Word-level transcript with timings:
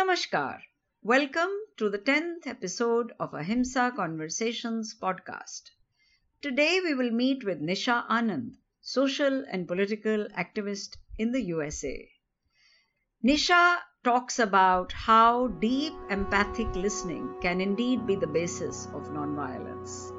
Namaskar. 0.00 0.60
Welcome 1.02 1.50
to 1.76 1.90
the 1.90 1.98
10th 1.98 2.46
episode 2.46 3.12
of 3.20 3.34
Ahimsa 3.34 3.92
Conversations 3.94 4.96
podcast. 4.98 5.72
Today 6.40 6.80
we 6.82 6.94
will 6.94 7.10
meet 7.10 7.44
with 7.44 7.60
Nisha 7.60 8.08
Anand, 8.08 8.54
social 8.80 9.44
and 9.50 9.68
political 9.68 10.26
activist 10.38 10.96
in 11.18 11.32
the 11.32 11.42
USA. 11.42 12.08
Nisha 13.22 13.76
talks 14.02 14.38
about 14.38 14.90
how 14.92 15.48
deep 15.48 15.92
empathic 16.08 16.74
listening 16.74 17.34
can 17.42 17.60
indeed 17.60 18.06
be 18.06 18.14
the 18.14 18.26
basis 18.26 18.86
of 18.94 19.10
nonviolence. 19.10 20.10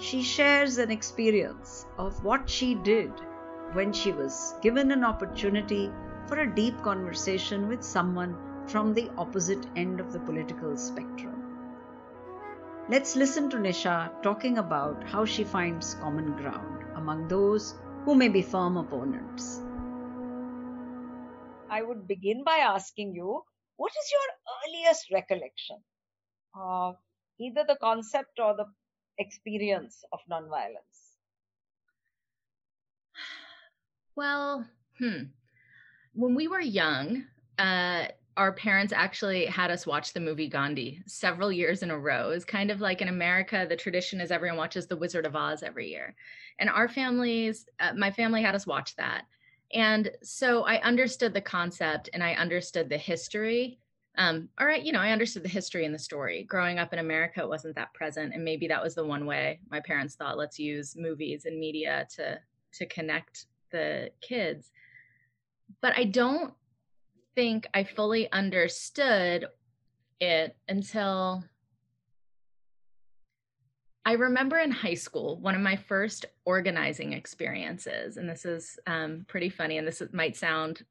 She 0.00 0.24
shares 0.24 0.78
an 0.78 0.90
experience 0.90 1.86
of 1.98 2.24
what 2.24 2.50
she 2.50 2.74
did 2.74 3.12
when 3.74 3.92
she 3.92 4.10
was 4.10 4.54
given 4.60 4.90
an 4.90 5.04
opportunity 5.04 5.88
for 6.26 6.40
a 6.40 6.52
deep 6.52 6.82
conversation 6.82 7.68
with 7.68 7.84
someone 7.84 8.49
from 8.70 8.94
the 8.94 9.10
opposite 9.18 9.66
end 9.74 9.98
of 9.98 10.12
the 10.12 10.20
political 10.20 10.76
spectrum. 10.76 11.36
Let's 12.88 13.16
listen 13.16 13.50
to 13.50 13.56
Nisha 13.56 14.22
talking 14.22 14.58
about 14.58 15.02
how 15.08 15.24
she 15.24 15.42
finds 15.42 15.94
common 15.94 16.36
ground 16.36 16.84
among 16.94 17.26
those 17.26 17.74
who 18.04 18.14
may 18.14 18.28
be 18.28 18.42
firm 18.42 18.76
opponents. 18.76 19.60
I 21.68 21.82
would 21.82 22.06
begin 22.06 22.44
by 22.44 22.58
asking 22.58 23.14
you 23.14 23.42
what 23.76 23.92
is 23.92 24.12
your 24.12 24.28
earliest 24.62 25.10
recollection 25.12 25.78
of 26.54 26.96
either 27.40 27.64
the 27.66 27.78
concept 27.80 28.38
or 28.38 28.56
the 28.56 28.66
experience 29.18 30.04
of 30.12 30.20
nonviolence? 30.30 31.00
Well, 34.16 34.66
hmm. 34.98 35.30
When 36.12 36.34
we 36.34 36.48
were 36.48 36.60
young, 36.60 37.24
uh, 37.58 38.08
our 38.40 38.52
parents 38.52 38.90
actually 38.90 39.44
had 39.44 39.70
us 39.70 39.86
watch 39.86 40.14
the 40.14 40.18
movie 40.18 40.48
Gandhi 40.48 41.02
several 41.04 41.52
years 41.52 41.82
in 41.82 41.90
a 41.90 41.98
row. 41.98 42.30
It's 42.30 42.42
kind 42.42 42.70
of 42.70 42.80
like 42.80 43.02
in 43.02 43.08
America, 43.08 43.66
the 43.68 43.76
tradition 43.76 44.18
is 44.18 44.30
everyone 44.30 44.56
watches 44.56 44.86
The 44.86 44.96
Wizard 44.96 45.26
of 45.26 45.36
Oz 45.36 45.62
every 45.62 45.90
year. 45.90 46.14
And 46.58 46.70
our 46.70 46.88
families, 46.88 47.66
uh, 47.80 47.92
my 47.98 48.10
family 48.10 48.40
had 48.40 48.54
us 48.54 48.66
watch 48.66 48.96
that. 48.96 49.24
And 49.74 50.10
so 50.22 50.62
I 50.62 50.80
understood 50.80 51.34
the 51.34 51.42
concept 51.42 52.08
and 52.14 52.24
I 52.24 52.32
understood 52.32 52.88
the 52.88 52.96
history. 52.96 53.78
Um, 54.16 54.48
all 54.58 54.66
right, 54.66 54.82
you 54.82 54.92
know, 54.92 55.00
I 55.00 55.12
understood 55.12 55.42
the 55.42 55.50
history 55.50 55.84
and 55.84 55.94
the 55.94 55.98
story. 55.98 56.44
Growing 56.44 56.78
up 56.78 56.94
in 56.94 56.98
America, 56.98 57.42
it 57.42 57.48
wasn't 57.48 57.74
that 57.74 57.92
present. 57.92 58.32
And 58.32 58.42
maybe 58.42 58.66
that 58.68 58.82
was 58.82 58.94
the 58.94 59.04
one 59.04 59.26
way 59.26 59.60
my 59.70 59.80
parents 59.80 60.14
thought, 60.14 60.38
let's 60.38 60.58
use 60.58 60.96
movies 60.96 61.44
and 61.44 61.60
media 61.60 62.08
to 62.16 62.40
to 62.72 62.86
connect 62.86 63.44
the 63.70 64.10
kids. 64.22 64.70
But 65.82 65.92
I 65.98 66.04
don't 66.04 66.54
think 67.40 67.66
I 67.72 67.84
fully 67.84 68.30
understood 68.32 69.46
it 70.20 70.54
until 70.68 71.42
I 74.04 74.12
remember 74.12 74.58
in 74.58 74.70
high 74.70 74.92
school, 74.92 75.38
one 75.38 75.54
of 75.54 75.62
my 75.62 75.76
first 75.76 76.26
organizing 76.44 77.14
experiences, 77.14 78.18
and 78.18 78.28
this 78.28 78.44
is 78.44 78.78
um, 78.86 79.24
pretty 79.26 79.48
funny, 79.48 79.78
and 79.78 79.88
this 79.88 80.02
might 80.12 80.36
sound 80.36 80.82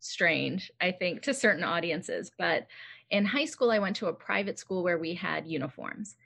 strange, 0.00 0.72
I 0.80 0.90
think, 0.90 1.20
to 1.24 1.34
certain 1.34 1.64
audiences, 1.64 2.30
but 2.38 2.66
in 3.10 3.26
high 3.26 3.44
school, 3.44 3.70
I 3.70 3.78
went 3.78 3.96
to 3.96 4.06
a 4.06 4.14
private 4.14 4.58
school 4.58 4.82
where 4.82 4.98
we 4.98 5.12
had 5.12 5.46
uniforms. 5.46 6.16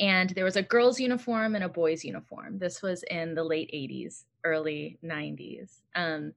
And 0.00 0.30
there 0.30 0.46
was 0.46 0.56
a 0.56 0.62
girl's 0.62 0.98
uniform 0.98 1.54
and 1.54 1.64
a 1.64 1.68
boy's 1.68 2.02
uniform. 2.02 2.58
This 2.58 2.80
was 2.80 3.02
in 3.10 3.34
the 3.34 3.44
late 3.44 3.70
80s, 3.74 4.24
early 4.42 4.98
90s. 5.04 5.82
Um, 5.94 6.32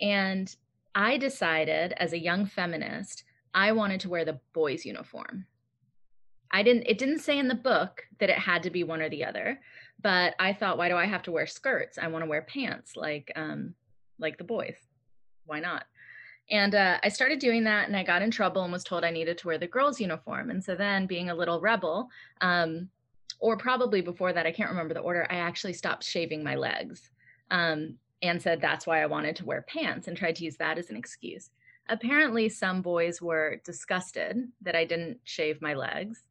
and 0.00 0.52
I 0.98 1.16
decided 1.16 1.94
as 1.96 2.12
a 2.12 2.18
young 2.18 2.44
feminist, 2.44 3.22
I 3.54 3.70
wanted 3.70 4.00
to 4.00 4.08
wear 4.08 4.24
the 4.24 4.40
boy's 4.52 4.84
uniform. 4.84 5.46
I 6.50 6.64
didn't 6.64 6.88
it 6.88 6.98
didn't 6.98 7.20
say 7.20 7.38
in 7.38 7.46
the 7.46 7.54
book 7.54 8.02
that 8.18 8.30
it 8.30 8.38
had 8.38 8.64
to 8.64 8.70
be 8.70 8.82
one 8.82 9.00
or 9.00 9.08
the 9.08 9.24
other, 9.24 9.60
but 10.02 10.34
I 10.40 10.52
thought 10.52 10.76
why 10.76 10.88
do 10.88 10.96
I 10.96 11.04
have 11.04 11.22
to 11.22 11.30
wear 11.30 11.46
skirts? 11.46 11.98
I 11.98 12.08
want 12.08 12.24
to 12.24 12.28
wear 12.28 12.42
pants 12.42 12.96
like 12.96 13.30
um 13.36 13.74
like 14.18 14.38
the 14.38 14.44
boys. 14.44 14.74
Why 15.46 15.60
not? 15.60 15.84
And 16.50 16.74
uh, 16.74 16.98
I 17.04 17.10
started 17.10 17.38
doing 17.38 17.64
that, 17.64 17.86
and 17.86 17.96
I 17.96 18.02
got 18.02 18.22
in 18.22 18.30
trouble 18.30 18.64
and 18.64 18.72
was 18.72 18.82
told 18.82 19.04
I 19.04 19.10
needed 19.10 19.38
to 19.38 19.46
wear 19.46 19.58
the 19.58 19.66
girls' 19.66 20.00
uniform. 20.00 20.50
And 20.50 20.64
so 20.64 20.74
then, 20.74 21.06
being 21.06 21.28
a 21.28 21.34
little 21.34 21.60
rebel, 21.60 22.08
um, 22.40 22.88
or 23.38 23.58
probably 23.58 24.00
before 24.00 24.32
that, 24.32 24.46
I 24.46 24.52
can't 24.52 24.70
remember 24.70 24.94
the 24.94 25.00
order, 25.00 25.26
I 25.30 25.36
actually 25.36 25.74
stopped 25.74 26.04
shaving 26.04 26.42
my 26.42 26.54
legs 26.54 27.10
um, 27.50 27.98
and 28.22 28.40
said 28.40 28.60
that's 28.60 28.86
why 28.86 29.02
I 29.02 29.06
wanted 29.06 29.36
to 29.36 29.44
wear 29.44 29.62
pants 29.62 30.08
and 30.08 30.16
tried 30.16 30.36
to 30.36 30.44
use 30.44 30.56
that 30.56 30.78
as 30.78 30.90
an 30.90 30.96
excuse. 30.96 31.50
Apparently, 31.88 32.48
some 32.48 32.82
boys 32.82 33.22
were 33.22 33.60
disgusted 33.64 34.48
that 34.62 34.76
I 34.76 34.84
didn't 34.84 35.18
shave 35.24 35.62
my 35.62 35.74
legs 35.74 36.24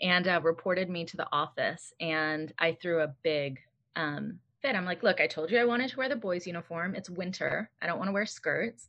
and 0.00 0.26
uh, 0.26 0.40
reported 0.42 0.90
me 0.90 1.04
to 1.04 1.16
the 1.16 1.28
office. 1.32 1.92
And 2.00 2.52
I 2.58 2.76
threw 2.80 3.00
a 3.00 3.14
big 3.22 3.60
um, 3.94 4.40
fit. 4.60 4.74
I'm 4.74 4.84
like, 4.84 5.02
look, 5.02 5.20
I 5.20 5.26
told 5.26 5.50
you 5.50 5.58
I 5.58 5.64
wanted 5.64 5.90
to 5.90 5.96
wear 5.96 6.08
the 6.08 6.16
boys' 6.16 6.46
uniform. 6.46 6.94
It's 6.94 7.10
winter. 7.10 7.70
I 7.80 7.86
don't 7.86 7.98
want 7.98 8.08
to 8.08 8.12
wear 8.12 8.26
skirts. 8.26 8.88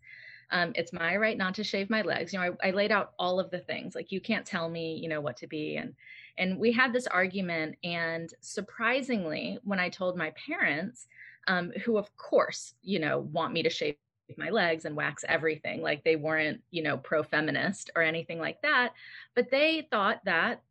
Um, 0.52 0.74
it's 0.76 0.94
my 0.94 1.16
right 1.16 1.38
not 1.38 1.56
to 1.56 1.64
shave 1.64 1.90
my 1.90 2.02
legs. 2.02 2.32
You 2.32 2.40
know, 2.40 2.56
I, 2.62 2.70
I 2.70 2.72
laid 2.72 2.92
out 2.92 3.14
all 3.18 3.40
of 3.40 3.52
the 3.52 3.60
things. 3.60 3.96
Like, 3.96 4.12
you 4.12 4.22
can't 4.22 4.46
tell 4.46 4.70
me, 4.70 4.96
you 5.02 5.10
know, 5.10 5.22
what 5.22 5.38
to 5.38 5.48
be. 5.48 5.78
And 5.78 5.96
and 6.38 6.60
we 6.60 6.72
had 6.72 6.92
this 6.92 7.08
argument. 7.08 7.76
And 7.84 8.32
surprisingly, 8.42 9.58
when 9.64 9.80
I 9.80 9.90
told 9.90 10.18
my 10.18 10.34
parents, 10.48 11.08
um, 11.48 11.72
who 11.84 11.98
of 11.98 12.16
course, 12.18 12.74
you 12.82 13.00
know, 13.00 13.20
want 13.20 13.54
me 13.54 13.64
to 13.64 13.70
shave 13.70 13.96
my 14.38 14.50
legs 14.50 14.86
and 14.86 14.96
wax 14.96 15.24
everything, 15.28 15.82
like 15.82 16.04
they 16.04 16.16
weren't, 16.16 16.62
you 16.72 16.82
know, 16.82 16.98
pro 16.98 17.24
feminist 17.24 17.92
or 17.96 18.02
anything 18.02 18.40
like 18.40 18.62
that, 18.62 18.94
but 19.36 19.52
they 19.52 19.88
thought 19.92 20.24
that 20.26 20.62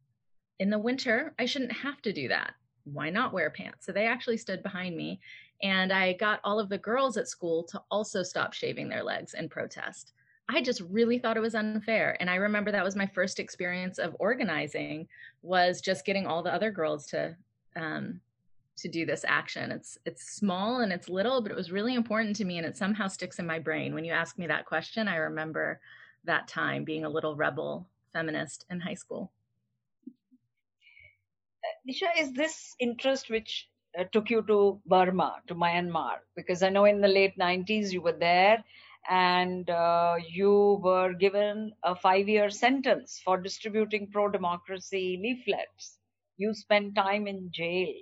in 0.58 0.70
the 0.70 0.78
winter, 0.78 1.34
I 1.38 1.46
shouldn't 1.46 1.72
have 1.72 2.00
to 2.02 2.12
do 2.12 2.28
that. 2.28 2.54
Why 2.84 3.10
not 3.10 3.32
wear 3.32 3.50
pants? 3.50 3.86
So 3.86 3.92
they 3.92 4.06
actually 4.06 4.36
stood 4.36 4.62
behind 4.62 4.96
me. 4.96 5.20
And 5.62 5.92
I 5.92 6.14
got 6.14 6.40
all 6.44 6.60
of 6.60 6.68
the 6.68 6.78
girls 6.78 7.16
at 7.16 7.28
school 7.28 7.62
to 7.64 7.82
also 7.90 8.22
stop 8.22 8.52
shaving 8.52 8.88
their 8.88 9.02
legs 9.02 9.34
and 9.34 9.50
protest. 9.50 10.12
I 10.48 10.60
just 10.60 10.82
really 10.90 11.18
thought 11.18 11.38
it 11.38 11.40
was 11.40 11.54
unfair. 11.54 12.16
And 12.20 12.28
I 12.28 12.34
remember 12.34 12.70
that 12.70 12.84
was 12.84 12.96
my 12.96 13.06
first 13.06 13.40
experience 13.40 13.98
of 13.98 14.14
organizing 14.18 15.08
was 15.42 15.80
just 15.80 16.04
getting 16.04 16.26
all 16.26 16.42
the 16.42 16.52
other 16.52 16.70
girls 16.70 17.06
to 17.06 17.34
um, 17.76 18.20
to 18.76 18.88
do 18.88 19.06
this 19.06 19.24
action. 19.26 19.70
It's 19.70 19.98
it's 20.04 20.34
small 20.34 20.80
and 20.80 20.92
it's 20.92 21.08
little, 21.08 21.40
but 21.40 21.52
it 21.52 21.56
was 21.56 21.72
really 21.72 21.94
important 21.94 22.36
to 22.36 22.44
me 22.44 22.58
and 22.58 22.66
it 22.66 22.76
somehow 22.76 23.08
sticks 23.08 23.38
in 23.38 23.46
my 23.46 23.58
brain. 23.58 23.94
When 23.94 24.04
you 24.04 24.12
ask 24.12 24.38
me 24.38 24.46
that 24.46 24.66
question, 24.66 25.08
I 25.08 25.16
remember 25.16 25.80
that 26.24 26.48
time 26.48 26.84
being 26.84 27.04
a 27.04 27.08
little 27.08 27.36
rebel 27.36 27.86
feminist 28.12 28.64
in 28.70 28.80
high 28.80 28.94
school. 28.94 29.32
Nisha, 31.88 32.08
is 32.18 32.32
this 32.32 32.74
interest 32.80 33.30
which 33.30 33.68
uh, 33.98 34.04
took 34.12 34.30
you 34.30 34.42
to 34.42 34.80
Burma, 34.86 35.36
to 35.46 35.54
Myanmar? 35.54 36.18
Because 36.36 36.62
I 36.62 36.68
know 36.68 36.84
in 36.84 37.00
the 37.00 37.08
late 37.08 37.38
90s 37.38 37.92
you 37.92 38.02
were 38.02 38.12
there 38.18 38.62
and 39.08 39.68
uh, 39.70 40.16
you 40.26 40.80
were 40.82 41.12
given 41.12 41.72
a 41.82 41.94
five 41.94 42.28
year 42.28 42.50
sentence 42.50 43.20
for 43.24 43.38
distributing 43.38 44.08
pro 44.10 44.28
democracy 44.30 45.18
leaflets. 45.22 45.98
You 46.36 46.54
spent 46.54 46.94
time 46.94 47.26
in 47.26 47.50
jail 47.52 47.94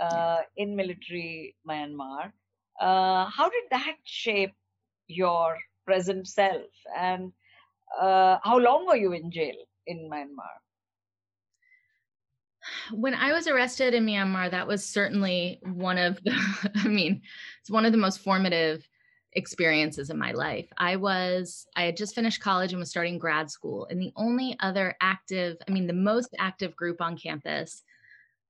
uh, 0.00 0.38
in 0.56 0.76
military 0.76 1.56
Myanmar. 1.68 2.32
Uh, 2.80 3.26
how 3.26 3.48
did 3.48 3.64
that 3.70 3.96
shape 4.04 4.54
your 5.06 5.56
present 5.84 6.26
self? 6.26 6.70
And 6.96 7.32
uh, 8.00 8.38
how 8.42 8.58
long 8.58 8.86
were 8.86 8.96
you 8.96 9.12
in 9.12 9.30
jail 9.30 9.56
in 9.86 10.10
Myanmar? 10.10 10.54
when 12.92 13.14
I 13.14 13.32
was 13.32 13.46
arrested 13.46 13.94
in 13.94 14.06
Myanmar, 14.06 14.50
that 14.50 14.66
was 14.66 14.84
certainly 14.84 15.60
one 15.62 15.98
of 15.98 16.22
the, 16.24 16.34
I 16.76 16.88
mean, 16.88 17.22
it's 17.60 17.70
one 17.70 17.84
of 17.84 17.92
the 17.92 17.98
most 17.98 18.20
formative 18.20 18.88
experiences 19.32 20.10
in 20.10 20.18
my 20.18 20.32
life. 20.32 20.68
I 20.78 20.96
was, 20.96 21.66
I 21.76 21.84
had 21.84 21.96
just 21.96 22.14
finished 22.14 22.40
college 22.40 22.72
and 22.72 22.80
was 22.80 22.90
starting 22.90 23.18
grad 23.18 23.50
school. 23.50 23.86
And 23.90 24.00
the 24.00 24.12
only 24.16 24.56
other 24.60 24.94
active, 25.00 25.56
I 25.68 25.72
mean, 25.72 25.86
the 25.86 25.92
most 25.92 26.34
active 26.38 26.76
group 26.76 27.00
on 27.00 27.16
campus 27.16 27.82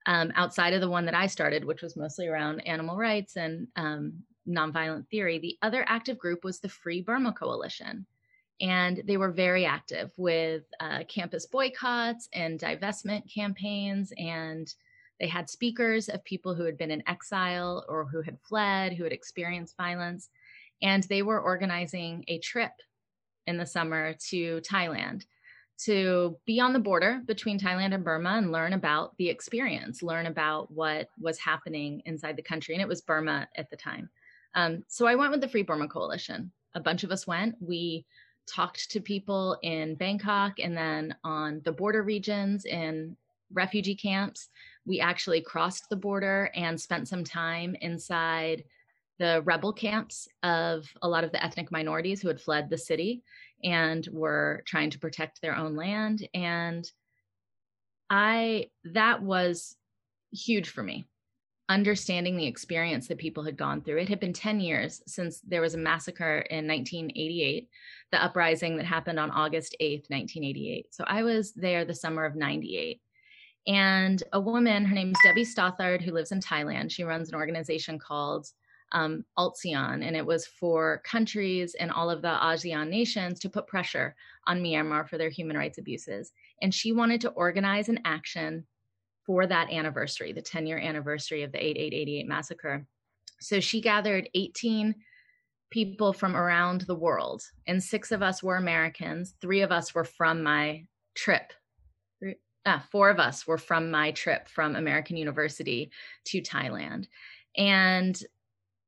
um, 0.07 0.33
outside 0.35 0.75
of 0.75 0.81
the 0.81 0.91
one 0.91 1.07
that 1.07 1.15
I 1.15 1.27
started, 1.27 1.65
which 1.65 1.83
was 1.83 1.97
mostly 1.97 2.29
around 2.29 2.61
animal 2.61 2.97
rights 2.97 3.37
and 3.37 3.69
um, 3.77 4.23
nonviolent 4.49 5.09
theory, 5.09 5.39
the 5.39 5.57
other 5.63 5.85
active 5.89 6.19
group 6.19 6.45
was 6.45 6.61
the 6.61 6.69
Free 6.69 7.01
Burma 7.01 7.33
Coalition. 7.33 8.07
And 8.61 9.03
they 9.07 9.17
were 9.17 9.33
very 9.33 9.65
active 9.65 10.13
with 10.17 10.63
uh, 10.79 11.01
campus 11.09 11.47
boycotts 11.47 12.29
and 12.33 12.61
divestment 12.61 13.33
campaigns 13.33 14.13
and 14.17 14.73
they 15.21 15.27
had 15.29 15.49
speakers 15.49 16.09
of 16.09 16.25
people 16.25 16.55
who 16.55 16.65
had 16.65 16.77
been 16.77 16.91
in 16.91 17.03
exile 17.09 17.85
or 17.89 18.05
who 18.05 18.21
had 18.21 18.39
fled 18.41 18.93
who 18.93 19.05
had 19.05 19.13
experienced 19.13 19.77
violence 19.77 20.29
and 20.83 21.05
they 21.05 21.23
were 21.23 21.41
organizing 21.41 22.25
a 22.29 22.39
trip 22.39 22.73
in 23.47 23.57
the 23.57 23.67
summer 23.67 24.15
to 24.29 24.61
thailand 24.61 25.25
to 25.77 26.37
be 26.47 26.61
on 26.61 26.73
the 26.73 26.79
border 26.79 27.21
between 27.27 27.59
thailand 27.59 27.95
and 27.95 28.05
burma 28.05 28.31
and 28.31 28.53
learn 28.53 28.73
about 28.73 29.17
the 29.17 29.29
experience 29.29 30.03
learn 30.03 30.27
about 30.27 30.71
what 30.71 31.09
was 31.19 31.39
happening 31.39 32.03
inside 32.07 32.37
the 32.37 32.43
country 32.43 32.75
and 32.75 32.83
it 32.83 32.89
was 32.89 33.01
burma 33.01 33.49
at 33.57 33.69
the 33.71 33.77
time. 33.77 34.09
Um, 34.55 34.85
so 34.89 35.07
i 35.07 35.15
went 35.15 35.33
with 35.33 35.41
the 35.41 35.49
free 35.49 35.63
burma 35.63 35.89
coalition. 35.89 36.53
A 36.75 36.81
bunch 36.81 37.05
of 37.05 37.11
us 37.11 37.27
went. 37.27 37.57
We 37.61 38.05
talked 38.47 38.91
to 38.91 39.01
people 39.01 39.59
in 39.63 39.95
Bangkok 39.95 40.59
and 40.59 40.77
then 40.77 41.15
on 41.25 41.61
the 41.65 41.73
border 41.73 42.03
regions 42.03 42.65
in 42.65 43.17
refugee 43.53 43.95
camps. 43.95 44.49
We 44.87 45.01
actually 45.01 45.41
crossed 45.41 45.89
the 45.89 45.97
border 45.97 46.51
and 46.55 46.81
spent 46.81 47.09
some 47.09 47.25
time 47.25 47.75
inside 47.81 48.65
the 49.19 49.43
rebel 49.45 49.73
camps 49.73 50.29
of 50.43 50.87
a 51.03 51.09
lot 51.09 51.25
of 51.25 51.33
the 51.33 51.43
ethnic 51.43 51.71
minorities 51.71 52.21
who 52.21 52.29
had 52.29 52.41
fled 52.41 52.69
the 52.69 52.79
city 52.79 53.23
and 53.65 54.07
were 54.13 54.63
trying 54.67 54.91
to 54.91 54.99
protect 54.99 55.41
their 55.41 55.57
own 55.57 55.75
land. 55.75 56.29
And 56.35 56.89
I, 58.11 58.69
that 58.85 59.23
was 59.23 59.77
huge 60.33 60.69
for 60.69 60.83
me 60.83 61.07
understanding 61.69 62.37
the 62.37 62.47
experience 62.47 63.09
that 63.09 63.19
people 63.19 63.43
had 63.43 63.57
gone 63.57 63.81
through. 63.81 63.99
It 63.99 64.09
had 64.09 64.21
been 64.21 64.33
10 64.33 64.61
years 64.61 65.03
since 65.07 65.41
there 65.41 65.63
was 65.63 65.75
a 65.75 65.79
massacre 65.79 66.41
in 66.51 66.67
1988, 66.69 67.69
the 68.13 68.23
uprising 68.23 68.77
that 68.77 68.87
happened 68.87 69.19
on 69.19 69.31
August 69.31 69.75
8th, 69.81 70.11
1988. 70.11 70.89
So 70.91 71.05
I 71.07 71.23
was 71.23 71.53
there 71.55 71.85
the 71.85 71.95
summer 71.95 72.25
of 72.25 72.37
98. 72.37 73.01
And 73.67 74.23
a 74.35 74.41
woman, 74.41 74.85
her 74.85 74.95
name 74.95 75.13
is 75.13 75.19
Debbie 75.25 75.47
Stothard, 75.47 76.03
who 76.03 76.13
lives 76.13 76.33
in 76.33 76.41
Thailand. 76.41 76.91
She 76.91 77.03
runs 77.03 77.31
an 77.31 77.35
organization 77.35 77.99
called 77.99 78.47
um, 78.95 79.25
ALTSEAN, 79.37 80.07
and 80.07 80.17
it 80.17 80.25
was 80.25 80.47
for 80.47 81.03
countries 81.05 81.75
and 81.75 81.91
all 81.91 82.09
of 82.09 82.23
the 82.23 82.29
ASEAN 82.29 82.89
nations 82.89 83.41
to 83.41 83.51
put 83.51 83.67
pressure 83.67 84.15
on 84.47 84.63
Myanmar 84.63 85.07
for 85.09 85.19
their 85.19 85.29
human 85.29 85.57
rights 85.57 85.79
abuses. 85.79 86.33
And 86.63 86.73
she 86.73 86.93
wanted 86.93 87.21
to 87.23 87.31
organize 87.31 87.89
an 87.89 88.01
action 88.05 88.65
for 89.27 89.47
that 89.47 89.71
anniversary, 89.73 90.33
the 90.33 90.41
10 90.41 90.67
year 90.67 90.79
anniversary 90.79 91.43
of 91.43 91.53
the 91.53 91.59
8888 91.59 92.27
massacre. 92.27 92.87
So 93.41 93.61
she 93.61 93.81
gathered 93.81 94.29
18 94.35 94.95
people 95.71 96.13
from 96.13 96.37
around 96.37 96.83
the 96.83 96.95
world, 96.95 97.43
and 97.67 97.83
six 97.83 98.13
of 98.13 98.23
us 98.23 98.43
were 98.43 98.57
Americans. 98.57 99.35
Three 99.41 99.63
of 99.63 99.73
us 99.73 99.93
were 99.95 100.05
from 100.05 100.43
my 100.43 100.85
trip. 101.15 101.53
Ah, 102.67 102.83
four 102.91 103.11
of 103.11 103.19
us 103.19 103.47
were 103.47 103.59
from 103.59 103.91
my 103.91 104.13
trip 104.13 104.49
from 104.49 104.77
American 104.77 105.17
University 105.17 105.91
to 106.27 106.41
Thailand. 106.41 107.09
And 107.57 108.19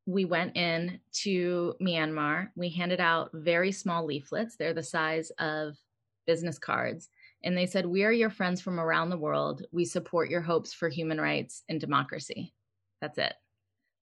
we 0.06 0.24
went 0.24 0.56
in 0.56 1.00
to 1.12 1.74
Myanmar. 1.82 2.48
We 2.54 2.70
handed 2.70 3.00
out 3.00 3.30
very 3.34 3.72
small 3.72 4.06
leaflets. 4.06 4.56
They're 4.56 4.72
the 4.72 4.82
size 4.82 5.30
of 5.38 5.76
business 6.26 6.58
cards 6.58 7.08
and 7.46 7.56
they 7.56 7.66
said, 7.66 7.86
We 7.86 8.04
are 8.04 8.12
your 8.12 8.30
friends 8.30 8.60
from 8.60 8.80
around 8.80 9.10
the 9.10 9.18
world. 9.18 9.64
We 9.70 9.84
support 9.84 10.28
your 10.28 10.40
hopes 10.40 10.72
for 10.72 10.88
human 10.88 11.20
rights 11.20 11.62
and 11.68 11.80
democracy. 11.80 12.52
That's 13.00 13.18
it. 13.18 13.34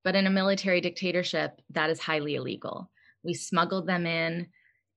But 0.03 0.17
in 0.17 0.27
a 0.27 0.31
military 0.31 0.81
dictatorship, 0.81 1.61
that 1.71 1.91
is 1.91 2.01
highly 2.01 2.37
illegal. 2.37 2.91
We 3.23 3.35
smuggled 3.35 3.87
them 3.87 4.07
in 4.07 4.49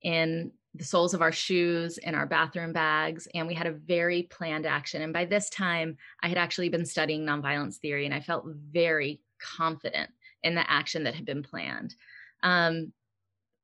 in 0.02 0.52
the 0.74 0.84
soles 0.84 1.12
of 1.12 1.22
our 1.22 1.32
shoes, 1.32 1.98
in 1.98 2.14
our 2.14 2.26
bathroom 2.26 2.72
bags, 2.72 3.26
and 3.34 3.46
we 3.46 3.54
had 3.54 3.66
a 3.66 3.72
very 3.72 4.24
planned 4.24 4.64
action. 4.64 5.02
And 5.02 5.12
by 5.12 5.24
this 5.24 5.50
time, 5.50 5.96
I 6.22 6.28
had 6.28 6.38
actually 6.38 6.68
been 6.68 6.86
studying 6.86 7.24
nonviolence 7.24 7.76
theory, 7.76 8.04
and 8.04 8.14
I 8.14 8.20
felt 8.20 8.44
very 8.46 9.20
confident 9.40 10.10
in 10.42 10.54
the 10.54 10.70
action 10.70 11.04
that 11.04 11.14
had 11.14 11.24
been 11.24 11.42
planned. 11.42 11.94
Um, 12.42 12.92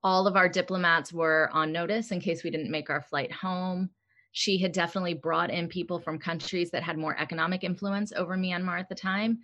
all 0.03 0.27
of 0.27 0.37
our 0.37 0.49
diplomats 0.49 1.13
were 1.13 1.49
on 1.53 1.73
notice 1.73 2.11
in 2.11 2.21
case 2.21 2.45
we 2.45 2.51
didn't 2.51 2.71
make 2.71 2.91
our 2.91 3.01
flight 3.01 3.33
home. 3.33 3.91
She 4.33 4.59
had 4.59 4.73
definitely 4.73 5.15
brought 5.15 5.51
in 5.51 5.69
people 5.69 5.99
from 5.99 6.19
countries 6.19 6.71
that 6.73 6.83
had 6.83 6.99
more 6.99 7.17
economic 7.19 7.65
influence 7.65 8.13
over 8.13 8.37
Myanmar 8.37 8.79
at 8.79 8.89
the 8.89 8.95
time. 8.95 9.39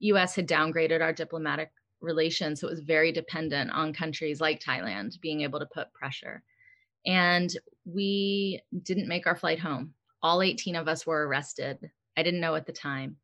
US 0.00 0.34
had 0.34 0.48
downgraded 0.48 1.02
our 1.02 1.12
diplomatic 1.12 1.70
relations, 2.00 2.60
so 2.60 2.68
it 2.68 2.70
was 2.70 2.80
very 2.80 3.12
dependent 3.12 3.70
on 3.72 3.92
countries 3.92 4.40
like 4.40 4.62
Thailand 4.62 5.20
being 5.20 5.42
able 5.42 5.58
to 5.58 5.66
put 5.66 5.92
pressure. 5.92 6.42
And 7.04 7.50
we 7.84 8.62
didn't 8.82 9.08
make 9.08 9.26
our 9.26 9.36
flight 9.36 9.58
home. 9.58 9.94
All 10.22 10.42
18 10.42 10.76
of 10.76 10.88
us 10.88 11.06
were 11.06 11.26
arrested. 11.26 11.90
I 12.16 12.22
didn't 12.22 12.40
know 12.40 12.54
at 12.54 12.66
the 12.66 12.72
time. 12.72 13.16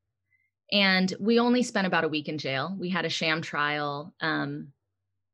And 0.73 1.13
we 1.21 1.39
only 1.39 1.63
spent 1.63 1.87
about 1.87 2.05
a 2.05 2.09
week 2.09 2.29
in 2.29 2.39
jail. 2.39 2.75
We 2.79 2.89
had 2.89 3.05
a 3.05 3.11
sham 3.11 3.43
trial. 3.43 4.15
Um, 4.21 4.69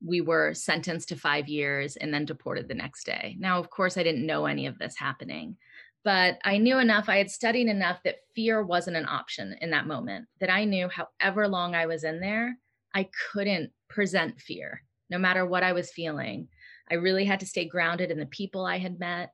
we 0.05 0.21
were 0.21 0.53
sentenced 0.53 1.09
to 1.09 1.17
five 1.17 1.49
years 1.49 1.97
and 1.97 2.13
then 2.13 2.25
deported 2.25 2.69
the 2.69 2.75
next 2.75 3.07
day. 3.07 3.37
Now, 3.39 3.59
of 3.59 3.71
course, 3.71 3.97
I 3.97 4.03
didn't 4.03 4.27
know 4.27 4.47
any 4.47 4.67
of 4.67 4.79
this 4.79 4.97
happening 4.97 5.57
but 6.05 6.39
I 6.43 6.59
knew 6.59 6.79
enough, 6.79 7.09
I 7.09 7.19
had 7.19 7.31
studied 7.31 7.69
enough 7.69 8.03
that 8.05 8.21
fear 8.35 8.63
wasn't 8.65 8.97
an 8.97 9.07
option 9.07 9.57
in 9.61 9.71
that 9.73 9.87
moment, 9.87 10.27
that 10.41 10.51
I 10.51 10.65
knew 10.65 10.89
however 10.89 11.49
long 11.49 11.75
I 11.75 11.85
was 11.85 12.05
in 12.05 12.21
there, 12.21 12.57
I 12.95 13.11
couldn't 13.31 13.73
present 13.89 14.41
fear, 14.41 14.83
no 15.11 15.19
matter 15.19 15.45
what 15.45 15.63
I 15.63 15.73
was 15.73 15.93
feeling. 15.93 16.49
I 16.91 16.95
really 16.95 17.25
had 17.27 17.41
to 17.41 17.47
stay 17.47 17.67
grounded 17.67 18.11
in 18.11 18.19
the 18.19 18.27
people 18.27 18.65
I 18.65 18.79
had 18.79 18.99
met. 18.99 19.33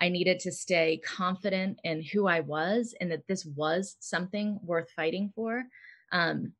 I 0.00 0.08
needed 0.08 0.40
to 0.40 0.52
stay 0.52 1.00
confident 1.04 1.78
in 1.84 2.02
who 2.02 2.26
I 2.26 2.40
was 2.40 2.94
and 3.00 3.10
that 3.10 3.26
this 3.28 3.44
was 3.44 3.96
something 4.00 4.58
worth 4.62 4.90
fighting 4.90 5.32
for 5.34 5.64
um, 6.12 6.52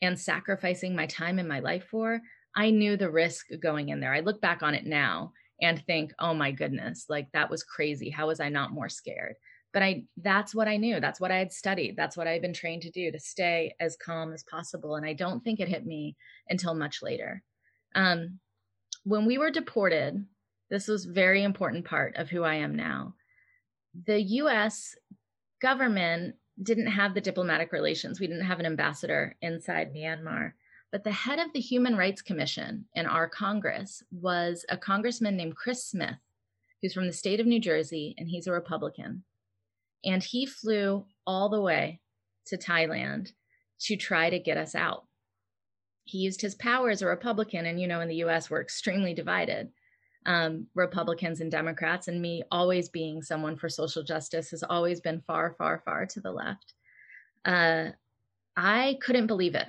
and 0.00 0.18
sacrificing 0.18 0.96
my 0.96 1.06
time 1.06 1.38
and 1.38 1.48
my 1.48 1.60
life 1.60 1.84
for. 1.90 2.20
I 2.56 2.70
knew 2.70 2.96
the 2.96 3.10
risk 3.10 3.46
going 3.60 3.90
in 3.90 4.00
there. 4.00 4.14
I 4.14 4.20
look 4.20 4.40
back 4.40 4.62
on 4.62 4.74
it 4.74 4.86
now 4.86 5.32
and 5.60 5.84
think, 5.84 6.12
oh 6.18 6.34
my 6.34 6.50
goodness, 6.50 7.06
like 7.08 7.28
that 7.32 7.50
was 7.50 7.62
crazy. 7.62 8.10
How 8.10 8.28
was 8.28 8.40
I 8.40 8.48
not 8.48 8.72
more 8.72 8.88
scared? 8.88 9.34
But 9.72 9.82
I 9.82 10.04
that's 10.16 10.54
what 10.54 10.66
I 10.66 10.76
knew. 10.76 10.98
That's 10.98 11.20
what 11.20 11.30
I 11.30 11.36
had 11.36 11.52
studied. 11.52 11.94
That's 11.96 12.16
what 12.16 12.26
I 12.26 12.32
had 12.32 12.42
been 12.42 12.54
trained 12.54 12.82
to 12.82 12.90
do 12.90 13.12
to 13.12 13.20
stay 13.20 13.74
as 13.80 13.96
calm 14.02 14.32
as 14.32 14.44
possible. 14.44 14.96
And 14.96 15.04
I 15.04 15.12
don't 15.12 15.44
think 15.44 15.60
it 15.60 15.68
hit 15.68 15.84
me 15.84 16.16
until 16.48 16.74
much 16.74 17.02
later. 17.02 17.42
Um, 17.94 18.38
when 19.04 19.26
we 19.26 19.36
were 19.36 19.50
deported, 19.50 20.24
this 20.70 20.88
was 20.88 21.04
very 21.04 21.42
important 21.42 21.84
part 21.84 22.16
of 22.16 22.28
who 22.28 22.44
I 22.44 22.56
am 22.56 22.74
now. 22.74 23.14
The 24.06 24.20
US 24.20 24.94
government 25.60 26.34
didn't 26.62 26.88
have 26.88 27.14
the 27.14 27.20
diplomatic 27.20 27.72
relations. 27.72 28.20
We 28.20 28.26
didn't 28.26 28.46
have 28.46 28.60
an 28.60 28.66
ambassador 28.66 29.36
inside 29.40 29.94
Myanmar. 29.94 30.52
But 30.90 31.04
the 31.04 31.12
head 31.12 31.38
of 31.38 31.52
the 31.52 31.60
Human 31.60 31.96
Rights 31.96 32.22
Commission 32.22 32.86
in 32.94 33.06
our 33.06 33.28
Congress 33.28 34.02
was 34.10 34.64
a 34.68 34.76
congressman 34.76 35.36
named 35.36 35.56
Chris 35.56 35.84
Smith, 35.84 36.16
who's 36.80 36.94
from 36.94 37.06
the 37.06 37.12
state 37.12 37.40
of 37.40 37.46
New 37.46 37.60
Jersey, 37.60 38.14
and 38.18 38.28
he's 38.28 38.46
a 38.46 38.52
Republican. 38.52 39.24
And 40.04 40.22
he 40.22 40.46
flew 40.46 41.04
all 41.26 41.48
the 41.48 41.60
way 41.60 42.00
to 42.46 42.56
Thailand 42.56 43.32
to 43.80 43.96
try 43.96 44.30
to 44.30 44.38
get 44.38 44.56
us 44.56 44.74
out. 44.74 45.04
He 46.04 46.18
used 46.18 46.40
his 46.40 46.54
power 46.54 46.88
as 46.88 47.02
a 47.02 47.06
Republican, 47.06 47.66
and 47.66 47.78
you 47.78 47.86
know, 47.86 48.00
in 48.00 48.08
the 48.08 48.24
US, 48.24 48.48
we're 48.48 48.62
extremely 48.62 49.12
divided. 49.12 49.70
Um, 50.26 50.66
Republicans 50.74 51.40
and 51.40 51.50
Democrats, 51.50 52.08
and 52.08 52.20
me 52.20 52.42
always 52.50 52.88
being 52.88 53.22
someone 53.22 53.56
for 53.56 53.68
social 53.68 54.02
justice 54.02 54.50
has 54.50 54.62
always 54.62 55.00
been 55.00 55.22
far, 55.26 55.54
far, 55.56 55.80
far 55.84 56.04
to 56.06 56.20
the 56.20 56.32
left. 56.32 56.74
Uh, 57.44 57.90
I 58.56 58.98
couldn't 59.00 59.28
believe 59.28 59.54
it. 59.54 59.68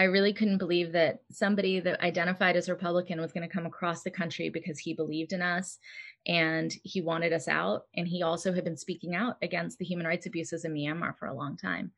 I 0.00 0.04
really 0.04 0.32
couldn't 0.32 0.56
believe 0.56 0.92
that 0.92 1.20
somebody 1.30 1.78
that 1.80 2.00
identified 2.00 2.56
as 2.56 2.70
Republican 2.70 3.20
was 3.20 3.32
going 3.32 3.46
to 3.46 3.54
come 3.54 3.66
across 3.66 4.02
the 4.02 4.10
country 4.10 4.48
because 4.48 4.78
he 4.78 4.94
believed 4.94 5.34
in 5.34 5.42
us 5.42 5.78
and 6.26 6.72
he 6.84 7.02
wanted 7.02 7.34
us 7.34 7.48
out. 7.48 7.86
And 7.94 8.08
he 8.08 8.22
also 8.22 8.50
had 8.54 8.64
been 8.64 8.78
speaking 8.78 9.14
out 9.14 9.36
against 9.42 9.78
the 9.78 9.84
human 9.84 10.06
rights 10.06 10.24
abuses 10.24 10.64
in 10.64 10.72
Myanmar 10.72 11.18
for 11.18 11.26
a 11.26 11.34
long 11.34 11.54
time. 11.54 11.90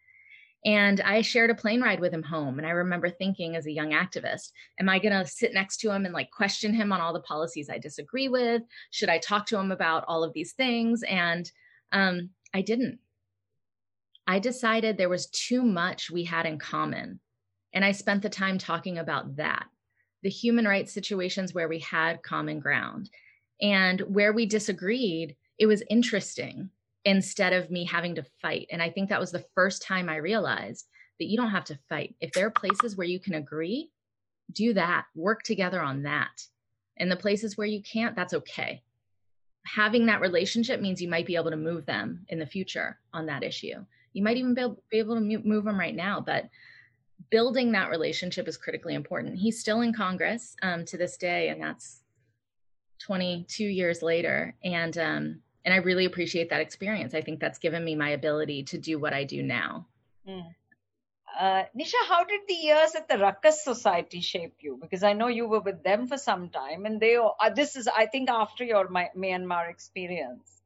And 0.64 1.00
I 1.00 1.22
shared 1.22 1.50
a 1.50 1.54
plane 1.54 1.80
ride 1.80 1.98
with 1.98 2.14
him 2.14 2.22
home. 2.22 2.58
And 2.58 2.66
I 2.66 2.70
remember 2.70 3.10
thinking 3.10 3.56
as 3.56 3.66
a 3.66 3.72
young 3.72 3.90
activist, 3.90 4.52
am 4.78 4.88
I 4.88 5.00
going 5.00 5.12
to 5.12 5.28
sit 5.28 5.52
next 5.52 5.78
to 5.78 5.90
him 5.90 6.04
and 6.04 6.14
like 6.14 6.30
question 6.30 6.72
him 6.72 6.92
on 6.92 7.00
all 7.00 7.12
the 7.12 7.20
policies 7.20 7.68
I 7.68 7.78
disagree 7.78 8.28
with? 8.28 8.62
Should 8.90 9.08
I 9.08 9.18
talk 9.18 9.46
to 9.46 9.58
him 9.58 9.72
about 9.72 10.04
all 10.06 10.22
of 10.22 10.32
these 10.34 10.52
things? 10.52 11.02
And 11.02 11.50
um, 11.90 12.30
I 12.54 12.62
didn't. 12.62 13.00
I 14.26 14.38
decided 14.38 14.96
there 14.96 15.08
was 15.08 15.26
too 15.26 15.62
much 15.62 16.10
we 16.10 16.22
had 16.22 16.46
in 16.46 16.58
common 16.58 17.18
and 17.72 17.84
I 17.84 17.92
spent 17.92 18.22
the 18.22 18.28
time 18.28 18.58
talking 18.58 18.98
about 18.98 19.36
that 19.36 19.66
the 20.22 20.30
human 20.30 20.66
rights 20.66 20.92
situations 20.92 21.52
where 21.52 21.68
we 21.68 21.80
had 21.80 22.22
common 22.22 22.60
ground 22.60 23.10
and 23.60 24.00
where 24.02 24.32
we 24.32 24.46
disagreed, 24.46 25.36
it 25.58 25.66
was 25.66 25.82
interesting 25.90 26.70
instead 27.04 27.52
of 27.52 27.70
me 27.70 27.84
having 27.84 28.14
to 28.14 28.24
fight. 28.40 28.68
And 28.70 28.82
I 28.82 28.90
think 28.90 29.08
that 29.08 29.20
was 29.20 29.32
the 29.32 29.44
first 29.54 29.82
time 29.82 30.08
I 30.08 30.16
realized 30.16 30.86
that 31.18 31.28
you 31.28 31.36
don't 31.36 31.50
have 31.50 31.64
to 31.64 31.78
fight. 31.88 32.14
If 32.20 32.32
there 32.32 32.46
are 32.46 32.50
places 32.50 32.96
where 32.96 33.06
you 33.06 33.20
can 33.20 33.34
agree, 33.34 33.90
do 34.52 34.74
that, 34.74 35.06
work 35.14 35.42
together 35.42 35.80
on 35.80 36.02
that. 36.02 36.42
And 36.98 37.10
the 37.10 37.16
places 37.16 37.56
where 37.56 37.66
you 37.66 37.82
can't, 37.82 38.14
that's 38.14 38.34
okay. 38.34 38.82
Having 39.66 40.06
that 40.06 40.20
relationship 40.20 40.80
means 40.80 41.00
you 41.00 41.08
might 41.08 41.26
be 41.26 41.36
able 41.36 41.50
to 41.50 41.56
move 41.56 41.86
them 41.86 42.24
in 42.28 42.38
the 42.38 42.46
future 42.46 42.98
on 43.12 43.26
that 43.26 43.42
issue. 43.42 43.84
You 44.12 44.22
might 44.22 44.36
even 44.36 44.54
be 44.54 44.98
able, 44.98 45.14
to 45.14 45.20
move 45.20 45.64
them 45.64 45.78
right 45.78 45.94
now, 45.94 46.20
but 46.20 46.48
building 47.30 47.72
that 47.72 47.90
relationship 47.90 48.46
is 48.48 48.56
critically 48.56 48.94
important. 48.94 49.38
He's 49.38 49.60
still 49.60 49.80
in 49.80 49.92
Congress 49.92 50.54
um, 50.62 50.84
to 50.86 50.98
this 50.98 51.16
day, 51.16 51.48
and 51.48 51.62
that's 51.62 52.02
22 53.00 53.64
years 53.64 54.02
later. 54.02 54.54
And 54.62 54.98
um, 54.98 55.40
and 55.64 55.72
I 55.72 55.78
really 55.78 56.04
appreciate 56.04 56.50
that 56.50 56.60
experience. 56.60 57.14
I 57.14 57.22
think 57.22 57.40
that's 57.40 57.58
given 57.58 57.84
me 57.84 57.94
my 57.94 58.10
ability 58.10 58.64
to 58.64 58.78
do 58.78 58.98
what 58.98 59.12
I 59.12 59.24
do 59.24 59.42
now. 59.42 59.86
Mm. 60.28 60.54
Uh, 61.38 61.64
Nisha, 61.78 61.94
how 62.08 62.24
did 62.24 62.40
the 62.46 62.54
years 62.54 62.94
at 62.94 63.08
the 63.08 63.18
Ruckus 63.18 63.64
Society 63.64 64.20
shape 64.20 64.56
you? 64.60 64.78
Because 64.80 65.02
I 65.02 65.14
know 65.14 65.28
you 65.28 65.48
were 65.48 65.60
with 65.60 65.82
them 65.82 66.06
for 66.06 66.18
some 66.18 66.50
time, 66.50 66.84
and 66.84 67.00
they 67.00 67.16
uh, 67.16 67.50
this 67.54 67.74
is 67.76 67.88
I 67.88 68.06
think 68.06 68.28
after 68.28 68.64
your 68.64 68.88
Myanmar 68.88 69.70
experience. 69.70 70.62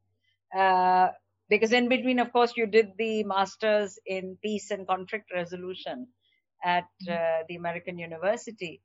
Uh, 0.56 1.08
because 1.48 1.72
in 1.72 1.88
between, 1.88 2.18
of 2.18 2.32
course, 2.32 2.54
you 2.56 2.66
did 2.66 2.92
the 2.98 3.22
masters 3.22 3.98
in 4.04 4.36
peace 4.42 4.72
and 4.72 4.86
conflict 4.86 5.30
resolution 5.32 6.08
at 6.64 6.84
mm-hmm. 7.06 7.12
uh, 7.12 7.44
the 7.48 7.54
American 7.54 7.98
University. 7.98 8.82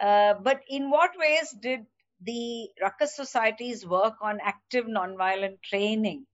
Uh, 0.00 0.34
but 0.40 0.60
in 0.68 0.90
what 0.90 1.10
ways 1.18 1.54
did 1.60 1.86
the 2.22 2.68
Ruckus 2.80 3.14
Society's 3.14 3.86
work 3.86 4.14
on 4.22 4.38
active 4.42 4.86
nonviolent 4.86 5.62
training 5.62 6.26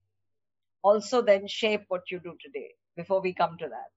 also 0.82 1.22
then 1.22 1.46
shape 1.46 1.84
what 1.88 2.10
you 2.10 2.18
do 2.18 2.36
today? 2.40 2.70
Before 2.96 3.22
we 3.22 3.32
come 3.32 3.56
to 3.58 3.68
that. 3.68 3.90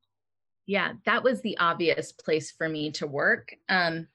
Yeah, 0.65 0.93
that 1.05 1.23
was 1.23 1.41
the 1.41 1.57
obvious 1.57 2.11
place 2.11 2.51
for 2.51 2.69
me 2.69 2.91
to 2.91 3.05
work. 3.05 3.53
Um, 3.67 4.07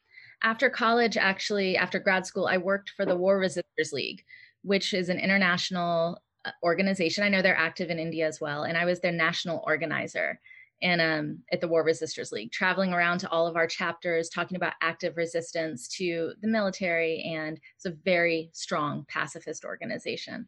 after 0.42 0.70
college, 0.70 1.16
actually, 1.16 1.76
after 1.76 1.98
grad 1.98 2.26
school, 2.26 2.46
I 2.46 2.56
worked 2.56 2.92
for 2.96 3.04
the 3.04 3.16
War 3.16 3.38
Resisters 3.38 3.92
League, 3.92 4.24
which 4.62 4.94
is 4.94 5.10
an 5.10 5.18
international 5.18 6.22
uh, 6.44 6.50
organization. 6.62 7.22
I 7.22 7.28
know 7.28 7.42
they're 7.42 7.56
active 7.56 7.90
in 7.90 7.98
India 7.98 8.26
as 8.26 8.40
well, 8.40 8.62
and 8.62 8.76
I 8.76 8.86
was 8.86 9.00
their 9.00 9.12
national 9.12 9.62
organizer 9.66 10.40
and 10.82 11.00
um, 11.00 11.38
at 11.52 11.60
the 11.60 11.68
War 11.68 11.84
Resisters 11.84 12.32
League, 12.32 12.52
traveling 12.52 12.92
around 12.92 13.18
to 13.18 13.30
all 13.30 13.46
of 13.46 13.56
our 13.56 13.66
chapters, 13.66 14.28
talking 14.28 14.56
about 14.56 14.72
active 14.80 15.16
resistance 15.16 15.88
to 15.88 16.32
the 16.40 16.49
military, 16.49 17.22
and 17.22 17.60
it's 17.76 17.87
a 17.87 17.96
very 18.04 18.50
strong 18.52 19.04
pacifist 19.08 19.64
organization. 19.64 20.46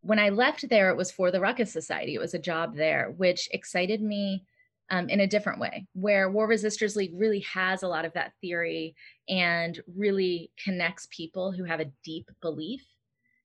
When 0.00 0.18
I 0.18 0.30
left 0.30 0.68
there, 0.68 0.90
it 0.90 0.96
was 0.96 1.12
for 1.12 1.30
the 1.30 1.40
Ruckus 1.40 1.72
Society. 1.72 2.14
It 2.14 2.20
was 2.20 2.34
a 2.34 2.38
job 2.38 2.74
there, 2.74 3.14
which 3.16 3.48
excited 3.52 4.02
me 4.02 4.44
um, 4.90 5.08
in 5.08 5.20
a 5.20 5.26
different 5.28 5.60
way, 5.60 5.86
where 5.92 6.28
War 6.28 6.48
Resisters 6.48 6.96
League 6.96 7.12
really 7.14 7.40
has 7.40 7.84
a 7.84 7.88
lot 7.88 8.04
of 8.04 8.12
that 8.14 8.32
theory 8.40 8.96
and 9.28 9.80
really 9.96 10.50
connects 10.62 11.06
people 11.12 11.52
who 11.52 11.62
have 11.62 11.78
a 11.78 11.90
deep 12.04 12.28
belief 12.40 12.84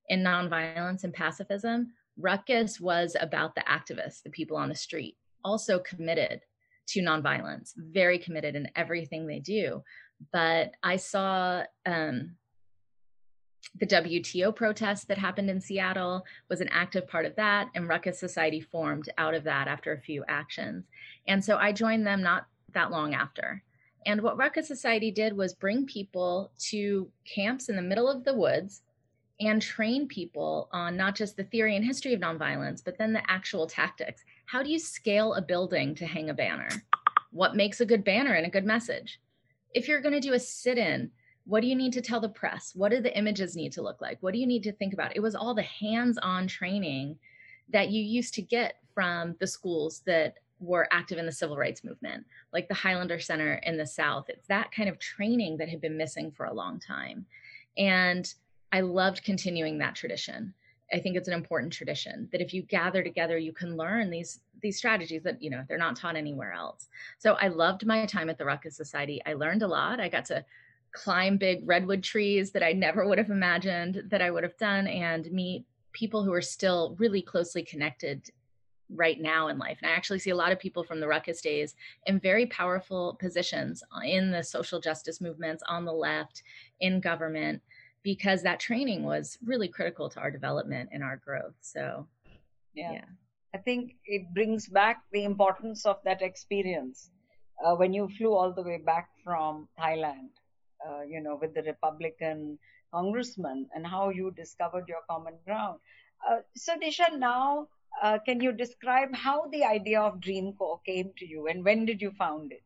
in 0.09 0.23
nonviolence 0.23 1.03
and 1.03 1.13
pacifism. 1.13 1.93
Ruckus 2.19 2.79
was 2.79 3.15
about 3.19 3.53
the 3.53 3.61
activists, 3.61 4.23
the 4.23 4.31
people 4.31 4.57
on 4.57 4.69
the 4.69 4.75
street 4.75 5.15
also 5.47 5.79
committed 5.79 6.41
to 6.87 7.01
nonviolence, 7.01 7.71
very 7.77 8.19
committed 8.19 8.55
in 8.55 8.69
everything 8.75 9.25
they 9.25 9.39
do. 9.39 9.81
But 10.33 10.73
I 10.83 10.97
saw 10.97 11.63
um, 11.85 12.35
the 13.79 13.87
WTO 13.87 14.53
protest 14.53 15.07
that 15.07 15.17
happened 15.17 15.49
in 15.49 15.61
Seattle 15.61 16.25
was 16.49 16.59
an 16.59 16.69
active 16.69 17.07
part 17.07 17.25
of 17.25 17.35
that, 17.37 17.69
and 17.75 17.87
Ruckus 17.87 18.19
Society 18.19 18.59
formed 18.59 19.09
out 19.17 19.33
of 19.33 19.45
that 19.45 19.69
after 19.69 19.93
a 19.93 20.01
few 20.01 20.25
actions. 20.27 20.85
And 21.27 21.43
so 21.43 21.57
I 21.57 21.71
joined 21.71 22.05
them 22.05 22.21
not 22.21 22.47
that 22.73 22.91
long 22.91 23.13
after. 23.13 23.63
And 24.05 24.21
what 24.21 24.37
Ruckus 24.37 24.67
Society 24.67 25.11
did 25.11 25.35
was 25.35 25.53
bring 25.53 25.85
people 25.85 26.51
to 26.69 27.09
camps 27.25 27.69
in 27.69 27.75
the 27.75 27.81
middle 27.81 28.09
of 28.09 28.23
the 28.25 28.33
woods 28.33 28.81
and 29.39 29.61
train 29.61 30.07
people 30.07 30.67
on 30.71 30.97
not 30.97 31.15
just 31.15 31.37
the 31.37 31.43
theory 31.43 31.75
and 31.75 31.85
history 31.85 32.13
of 32.13 32.19
nonviolence, 32.19 32.83
but 32.83 32.97
then 32.97 33.13
the 33.13 33.29
actual 33.29 33.67
tactics. 33.67 34.23
How 34.45 34.63
do 34.63 34.69
you 34.69 34.79
scale 34.79 35.35
a 35.35 35.41
building 35.41 35.93
to 35.95 36.07
hang 36.07 36.29
a 36.29 36.33
banner? 36.33 36.69
What 37.31 37.55
makes 37.55 37.79
a 37.79 37.85
good 37.85 38.03
banner 38.03 38.33
and 38.33 38.47
a 38.47 38.51
good 38.51 38.65
message? 38.65 39.19
If 39.73 39.87
you're 39.87 40.01
going 40.01 40.15
to 40.15 40.19
do 40.19 40.33
a 40.33 40.39
sit 40.39 40.77
in, 40.77 41.11
what 41.45 41.61
do 41.61 41.67
you 41.67 41.75
need 41.75 41.93
to 41.93 42.01
tell 42.01 42.19
the 42.19 42.29
press? 42.29 42.73
What 42.75 42.91
do 42.91 42.99
the 42.99 43.15
images 43.17 43.55
need 43.55 43.71
to 43.73 43.81
look 43.81 44.01
like? 44.01 44.17
What 44.21 44.33
do 44.33 44.39
you 44.39 44.47
need 44.47 44.63
to 44.63 44.71
think 44.71 44.93
about? 44.93 45.15
It 45.15 45.21
was 45.21 45.35
all 45.35 45.53
the 45.53 45.61
hands 45.61 46.17
on 46.17 46.47
training 46.47 47.17
that 47.69 47.89
you 47.89 48.03
used 48.03 48.33
to 48.35 48.41
get 48.41 48.75
from 48.93 49.35
the 49.39 49.47
schools 49.47 50.01
that 50.05 50.35
were 50.59 50.87
active 50.91 51.19
in 51.19 51.25
the 51.25 51.31
civil 51.31 51.55
rights 51.55 51.83
movement, 51.83 52.25
like 52.51 52.67
the 52.67 52.73
Highlander 52.73 53.19
Center 53.19 53.61
in 53.63 53.77
the 53.77 53.85
South. 53.85 54.25
It's 54.29 54.47
that 54.47 54.71
kind 54.71 54.89
of 54.89 54.97
training 54.97 55.57
that 55.57 55.69
had 55.69 55.79
been 55.79 55.97
missing 55.97 56.31
for 56.31 56.47
a 56.47 56.53
long 56.53 56.79
time. 56.79 57.25
And 57.77 58.33
I 58.71 58.81
loved 58.81 59.23
continuing 59.23 59.77
that 59.77 59.95
tradition. 59.95 60.53
I 60.93 60.99
think 60.99 61.17
it's 61.17 61.27
an 61.27 61.33
important 61.33 61.73
tradition 61.73 62.29
that 62.31 62.41
if 62.41 62.53
you 62.53 62.61
gather 62.61 63.03
together, 63.03 63.37
you 63.37 63.53
can 63.53 63.75
learn 63.75 64.09
these 64.09 64.39
these 64.61 64.77
strategies 64.77 65.21
that 65.23 65.41
you 65.41 65.49
know 65.49 65.63
they're 65.67 65.77
not 65.77 65.95
taught 65.95 66.15
anywhere 66.15 66.53
else. 66.53 66.87
So 67.19 67.33
I 67.33 67.49
loved 67.49 67.85
my 67.85 68.05
time 68.05 68.29
at 68.29 68.37
the 68.37 68.45
Ruckus 68.45 68.75
Society. 68.75 69.21
I 69.25 69.33
learned 69.33 69.63
a 69.63 69.67
lot. 69.67 69.99
I 69.99 70.09
got 70.09 70.25
to 70.25 70.45
climb 70.93 71.37
big 71.37 71.67
redwood 71.67 72.03
trees 72.03 72.51
that 72.51 72.63
I 72.63 72.71
never 72.71 73.07
would 73.07 73.17
have 73.17 73.29
imagined 73.29 74.03
that 74.07 74.21
I 74.21 74.31
would 74.31 74.43
have 74.43 74.57
done, 74.57 74.87
and 74.87 75.31
meet 75.31 75.65
people 75.91 76.23
who 76.23 76.33
are 76.33 76.41
still 76.41 76.95
really 76.99 77.21
closely 77.21 77.63
connected 77.63 78.29
right 78.89 79.19
now 79.19 79.49
in 79.49 79.57
life. 79.57 79.79
And 79.81 79.91
I 79.91 79.95
actually 79.95 80.19
see 80.19 80.29
a 80.29 80.35
lot 80.35 80.51
of 80.51 80.59
people 80.59 80.83
from 80.83 81.01
the 81.01 81.07
Ruckus 81.07 81.41
days 81.41 81.75
in 82.05 82.19
very 82.19 82.45
powerful 82.45 83.17
positions 83.19 83.83
uh, 83.93 84.05
in 84.05 84.31
the 84.31 84.43
social 84.43 84.79
justice 84.79 85.19
movements 85.19 85.63
on 85.67 85.83
the 85.83 85.91
left, 85.91 86.43
in 86.79 87.01
government 87.01 87.61
because 88.07 88.41
that 88.41 88.57
training 88.57 89.03
was 89.03 89.37
really 89.43 89.67
critical 89.67 90.07
to 90.09 90.17
our 90.21 90.31
development 90.31 90.87
and 90.93 91.03
our 91.03 91.17
growth. 91.17 91.57
So, 91.59 92.07
yeah. 92.73 92.93
yeah. 92.93 93.09
I 93.53 93.57
think 93.57 93.95
it 94.05 94.33
brings 94.33 94.69
back 94.69 95.01
the 95.11 95.25
importance 95.25 95.85
of 95.85 95.97
that 96.05 96.21
experience 96.21 97.09
uh, 97.61 97.75
when 97.75 97.93
you 97.93 98.07
flew 98.17 98.33
all 98.33 98.53
the 98.53 98.63
way 98.63 98.77
back 98.77 99.09
from 99.25 99.67
Thailand, 99.77 100.29
uh, 100.87 101.01
you 101.01 101.19
know, 101.19 101.37
with 101.41 101.53
the 101.53 101.63
Republican 101.63 102.57
congressman 102.93 103.67
and 103.75 103.85
how 103.85 104.07
you 104.07 104.31
discovered 104.31 104.85
your 104.87 105.03
common 105.09 105.33
ground. 105.45 105.77
Uh, 106.25 106.37
so, 106.55 106.77
Disha, 106.81 107.11
now 107.19 107.67
uh, 108.01 108.19
can 108.25 108.39
you 108.39 108.53
describe 108.53 109.13
how 109.13 109.47
the 109.47 109.65
idea 109.65 109.99
of 109.99 110.21
Dream 110.21 110.53
Corps 110.53 110.79
came 110.85 111.11
to 111.17 111.27
you 111.27 111.47
and 111.47 111.61
when 111.61 111.85
did 111.85 112.01
you 112.01 112.11
found 112.11 112.53
it? 112.53 112.63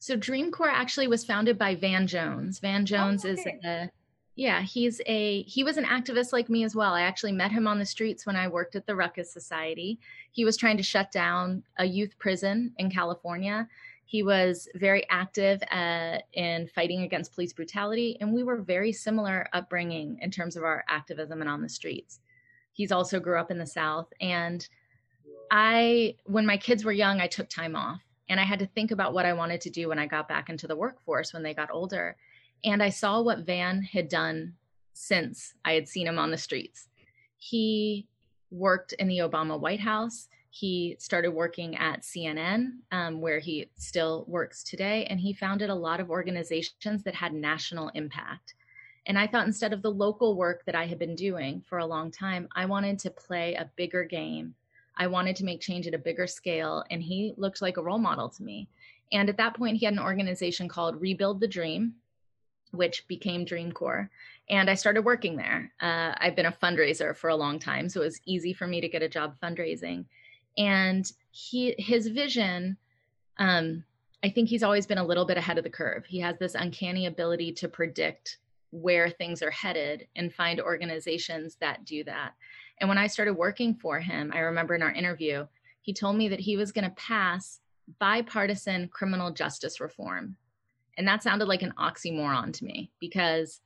So 0.00 0.16
Dream 0.16 0.50
Corps 0.50 0.70
actually 0.70 1.06
was 1.08 1.24
founded 1.24 1.58
by 1.58 1.74
Van 1.74 2.06
Jones. 2.06 2.60
Van 2.60 2.86
Jones 2.86 3.24
oh, 3.24 3.30
okay. 3.30 3.40
is 3.40 3.46
a 3.64 3.90
yeah, 4.38 4.62
he's 4.62 5.00
a 5.06 5.42
he 5.42 5.64
was 5.64 5.78
an 5.78 5.84
activist 5.84 6.32
like 6.32 6.48
me 6.48 6.62
as 6.62 6.76
well. 6.76 6.94
I 6.94 7.00
actually 7.00 7.32
met 7.32 7.50
him 7.50 7.66
on 7.66 7.80
the 7.80 7.84
streets 7.84 8.24
when 8.24 8.36
I 8.36 8.46
worked 8.46 8.76
at 8.76 8.86
the 8.86 8.94
Ruckus 8.94 9.32
Society. 9.32 9.98
He 10.30 10.44
was 10.44 10.56
trying 10.56 10.76
to 10.76 10.82
shut 10.84 11.10
down 11.10 11.64
a 11.78 11.84
youth 11.84 12.16
prison 12.20 12.72
in 12.78 12.88
California. 12.88 13.66
He 14.04 14.22
was 14.22 14.68
very 14.76 15.04
active 15.10 15.60
uh, 15.72 16.18
in 16.34 16.68
fighting 16.68 17.02
against 17.02 17.34
police 17.34 17.52
brutality, 17.52 18.16
and 18.20 18.32
we 18.32 18.44
were 18.44 18.58
very 18.58 18.92
similar 18.92 19.48
upbringing 19.54 20.20
in 20.22 20.30
terms 20.30 20.54
of 20.54 20.62
our 20.62 20.84
activism 20.88 21.40
and 21.40 21.50
on 21.50 21.60
the 21.60 21.68
streets. 21.68 22.20
He's 22.72 22.92
also 22.92 23.18
grew 23.18 23.40
up 23.40 23.50
in 23.50 23.58
the 23.58 23.66
South, 23.66 24.06
and 24.20 24.68
I, 25.50 26.14
when 26.26 26.46
my 26.46 26.58
kids 26.58 26.84
were 26.84 26.92
young, 26.92 27.20
I 27.20 27.26
took 27.26 27.48
time 27.48 27.74
off, 27.74 28.02
and 28.28 28.38
I 28.38 28.44
had 28.44 28.60
to 28.60 28.66
think 28.66 28.92
about 28.92 29.14
what 29.14 29.26
I 29.26 29.32
wanted 29.32 29.60
to 29.62 29.70
do 29.70 29.88
when 29.88 29.98
I 29.98 30.06
got 30.06 30.28
back 30.28 30.48
into 30.48 30.68
the 30.68 30.76
workforce 30.76 31.34
when 31.34 31.42
they 31.42 31.54
got 31.54 31.72
older 31.72 32.16
and 32.64 32.82
I 32.82 32.90
saw 32.90 33.20
what 33.20 33.46
Van 33.46 33.82
had 33.82 34.08
done 34.08 34.54
since 34.92 35.54
I 35.64 35.72
had 35.72 35.88
seen 35.88 36.06
him 36.06 36.18
on 36.18 36.30
the 36.30 36.38
streets. 36.38 36.88
He 37.38 38.06
worked 38.50 38.92
in 38.94 39.08
the 39.08 39.18
Obama 39.18 39.58
White 39.58 39.80
House. 39.80 40.28
He 40.50 40.96
started 40.98 41.30
working 41.30 41.76
at 41.76 42.02
CNN, 42.02 42.78
um, 42.90 43.20
where 43.20 43.38
he 43.38 43.70
still 43.76 44.24
works 44.26 44.64
today, 44.64 45.06
and 45.08 45.20
he 45.20 45.32
founded 45.32 45.70
a 45.70 45.74
lot 45.74 46.00
of 46.00 46.10
organizations 46.10 47.02
that 47.04 47.14
had 47.14 47.32
national 47.32 47.90
impact. 47.90 48.54
And 49.06 49.18
I 49.18 49.26
thought 49.26 49.46
instead 49.46 49.72
of 49.72 49.82
the 49.82 49.90
local 49.90 50.36
work 50.36 50.64
that 50.66 50.74
I 50.74 50.86
had 50.86 50.98
been 50.98 51.14
doing 51.14 51.62
for 51.66 51.78
a 51.78 51.86
long 51.86 52.10
time, 52.10 52.48
I 52.54 52.66
wanted 52.66 52.98
to 53.00 53.10
play 53.10 53.54
a 53.54 53.70
bigger 53.76 54.04
game. 54.04 54.54
I 54.96 55.06
wanted 55.06 55.36
to 55.36 55.44
make 55.44 55.60
change 55.60 55.86
at 55.86 55.94
a 55.94 55.98
bigger 55.98 56.26
scale, 56.26 56.84
and 56.90 57.02
he 57.02 57.32
looked 57.36 57.62
like 57.62 57.76
a 57.76 57.82
role 57.82 57.98
model 57.98 58.28
to 58.30 58.42
me. 58.42 58.68
And 59.12 59.28
at 59.28 59.36
that 59.36 59.56
point, 59.56 59.76
he 59.76 59.86
had 59.86 59.94
an 59.94 60.00
organization 60.00 60.68
called 60.68 61.00
Rebuild 61.00 61.40
the 61.40 61.48
Dream, 61.48 61.94
which 62.72 63.06
became 63.08 63.44
Dream 63.44 63.72
Corps. 63.72 64.10
And 64.50 64.70
I 64.70 64.74
started 64.74 65.04
working 65.04 65.36
there. 65.36 65.72
Uh, 65.80 66.14
I've 66.18 66.36
been 66.36 66.46
a 66.46 66.52
fundraiser 66.52 67.16
for 67.16 67.30
a 67.30 67.36
long 67.36 67.58
time, 67.58 67.88
so 67.88 68.00
it 68.00 68.04
was 68.04 68.20
easy 68.24 68.52
for 68.52 68.66
me 68.66 68.80
to 68.80 68.88
get 68.88 69.02
a 69.02 69.08
job 69.08 69.34
fundraising. 69.42 70.04
And 70.56 71.10
he, 71.30 71.74
his 71.78 72.08
vision, 72.08 72.76
um, 73.38 73.84
I 74.24 74.30
think 74.30 74.48
he's 74.48 74.62
always 74.62 74.86
been 74.86 74.98
a 74.98 75.04
little 75.04 75.24
bit 75.24 75.36
ahead 75.36 75.58
of 75.58 75.64
the 75.64 75.70
curve. 75.70 76.04
He 76.06 76.18
has 76.20 76.38
this 76.38 76.54
uncanny 76.54 77.06
ability 77.06 77.52
to 77.52 77.68
predict 77.68 78.38
where 78.70 79.08
things 79.08 79.42
are 79.42 79.50
headed 79.50 80.06
and 80.16 80.32
find 80.32 80.60
organizations 80.60 81.56
that 81.60 81.84
do 81.84 82.04
that. 82.04 82.34
And 82.80 82.88
when 82.88 82.98
I 82.98 83.06
started 83.06 83.34
working 83.34 83.74
for 83.74 84.00
him, 84.00 84.32
I 84.34 84.40
remember 84.40 84.74
in 84.74 84.82
our 84.82 84.92
interview, 84.92 85.46
he 85.82 85.92
told 85.92 86.16
me 86.16 86.28
that 86.28 86.40
he 86.40 86.56
was 86.56 86.72
going 86.72 86.84
to 86.84 86.96
pass 86.96 87.60
bipartisan 87.98 88.88
criminal 88.88 89.30
justice 89.30 89.80
reform 89.80 90.36
and 90.98 91.06
that 91.06 91.22
sounded 91.22 91.48
like 91.48 91.62
an 91.62 91.72
oxymoron 91.78 92.52
to 92.52 92.64
me 92.64 92.90
because 93.00 93.60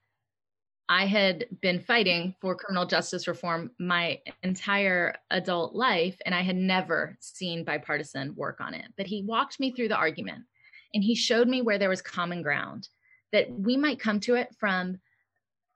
I 0.88 1.06
had 1.06 1.46
been 1.62 1.80
fighting 1.80 2.34
for 2.40 2.54
criminal 2.54 2.84
justice 2.84 3.26
reform 3.26 3.70
my 3.78 4.20
entire 4.42 5.14
adult 5.30 5.74
life, 5.74 6.18
and 6.26 6.34
I 6.34 6.42
had 6.42 6.56
never 6.56 7.16
seen 7.18 7.64
bipartisan 7.64 8.34
work 8.34 8.60
on 8.60 8.74
it. 8.74 8.84
But 8.98 9.06
he 9.06 9.22
walked 9.22 9.58
me 9.58 9.72
through 9.72 9.88
the 9.88 9.96
argument 9.96 10.44
and 10.92 11.02
he 11.02 11.14
showed 11.14 11.48
me 11.48 11.62
where 11.62 11.78
there 11.78 11.88
was 11.88 12.02
common 12.02 12.42
ground, 12.42 12.88
that 13.32 13.50
we 13.50 13.78
might 13.78 13.98
come 13.98 14.20
to 14.20 14.34
it 14.34 14.54
from 14.58 14.98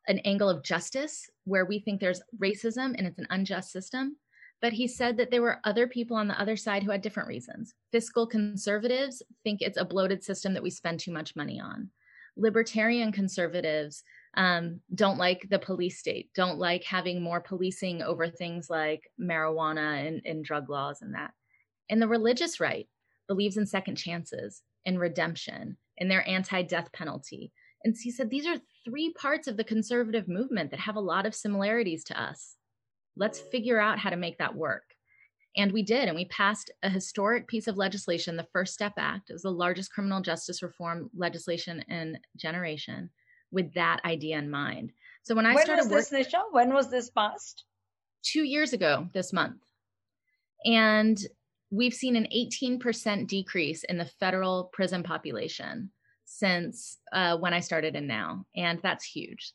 an 0.08 0.18
angle 0.20 0.50
of 0.50 0.62
justice 0.62 1.30
where 1.44 1.64
we 1.64 1.78
think 1.78 1.98
there's 1.98 2.22
racism 2.38 2.94
and 2.98 3.06
it's 3.06 3.18
an 3.18 3.26
unjust 3.30 3.72
system. 3.72 4.16
But 4.62 4.72
he 4.72 4.88
said 4.88 5.16
that 5.18 5.30
there 5.30 5.42
were 5.42 5.60
other 5.64 5.86
people 5.86 6.16
on 6.16 6.28
the 6.28 6.40
other 6.40 6.56
side 6.56 6.82
who 6.82 6.90
had 6.90 7.02
different 7.02 7.28
reasons. 7.28 7.74
Fiscal 7.92 8.26
conservatives 8.26 9.22
think 9.44 9.60
it's 9.60 9.78
a 9.78 9.84
bloated 9.84 10.24
system 10.24 10.54
that 10.54 10.62
we 10.62 10.70
spend 10.70 11.00
too 11.00 11.12
much 11.12 11.36
money 11.36 11.60
on. 11.60 11.90
Libertarian 12.36 13.12
conservatives 13.12 14.02
um, 14.36 14.80
don't 14.94 15.18
like 15.18 15.46
the 15.48 15.58
police 15.58 15.98
state, 15.98 16.30
don't 16.34 16.58
like 16.58 16.84
having 16.84 17.22
more 17.22 17.40
policing 17.40 18.02
over 18.02 18.28
things 18.28 18.68
like 18.68 19.10
marijuana 19.20 20.06
and, 20.06 20.22
and 20.24 20.44
drug 20.44 20.68
laws 20.68 21.00
and 21.00 21.14
that. 21.14 21.32
And 21.88 22.00
the 22.00 22.08
religious 22.08 22.60
right 22.60 22.88
believes 23.28 23.56
in 23.56 23.66
second 23.66 23.96
chances 23.96 24.62
in 24.84 24.98
redemption 24.98 25.76
in 25.98 26.08
their 26.08 26.26
anti 26.28 26.62
death 26.62 26.92
penalty. 26.92 27.52
And 27.84 27.94
he 28.00 28.10
said 28.10 28.30
these 28.30 28.46
are 28.46 28.60
three 28.84 29.12
parts 29.12 29.48
of 29.48 29.56
the 29.56 29.64
conservative 29.64 30.28
movement 30.28 30.70
that 30.70 30.80
have 30.80 30.96
a 30.96 31.00
lot 31.00 31.26
of 31.26 31.34
similarities 31.34 32.04
to 32.04 32.20
us. 32.20 32.56
Let's 33.16 33.40
figure 33.40 33.80
out 33.80 33.98
how 33.98 34.10
to 34.10 34.16
make 34.16 34.38
that 34.38 34.54
work. 34.54 34.84
And 35.56 35.72
we 35.72 35.82
did, 35.82 36.08
and 36.08 36.16
we 36.16 36.26
passed 36.26 36.70
a 36.82 36.90
historic 36.90 37.48
piece 37.48 37.66
of 37.66 37.78
legislation, 37.78 38.36
the 38.36 38.46
First 38.52 38.74
Step 38.74 38.92
Act. 38.98 39.30
It 39.30 39.32
was 39.32 39.42
the 39.42 39.50
largest 39.50 39.90
criminal 39.90 40.20
justice 40.20 40.62
reform 40.62 41.10
legislation 41.16 41.82
in 41.88 42.18
generation 42.36 43.10
with 43.50 43.72
that 43.74 44.00
idea 44.04 44.36
in 44.38 44.50
mind. 44.50 44.92
So 45.22 45.34
when 45.34 45.46
I 45.46 45.54
when 45.54 45.64
started 45.64 45.90
was 45.90 46.10
this, 46.10 46.28
Nisha? 46.28 46.42
When 46.50 46.74
was 46.74 46.90
this 46.90 47.08
passed? 47.10 47.64
Two 48.22 48.42
years 48.42 48.74
ago 48.74 49.08
this 49.14 49.32
month. 49.32 49.62
And 50.66 51.18
we've 51.70 51.94
seen 51.94 52.16
an 52.16 52.28
18% 52.34 53.26
decrease 53.26 53.84
in 53.84 53.98
the 53.98 54.04
federal 54.04 54.70
prison 54.72 55.02
population 55.02 55.90
since 56.24 56.98
uh, 57.12 57.36
when 57.38 57.54
I 57.54 57.60
started 57.60 57.96
and 57.96 58.08
now. 58.08 58.44
And 58.54 58.80
that's 58.82 59.04
huge. 59.04 59.52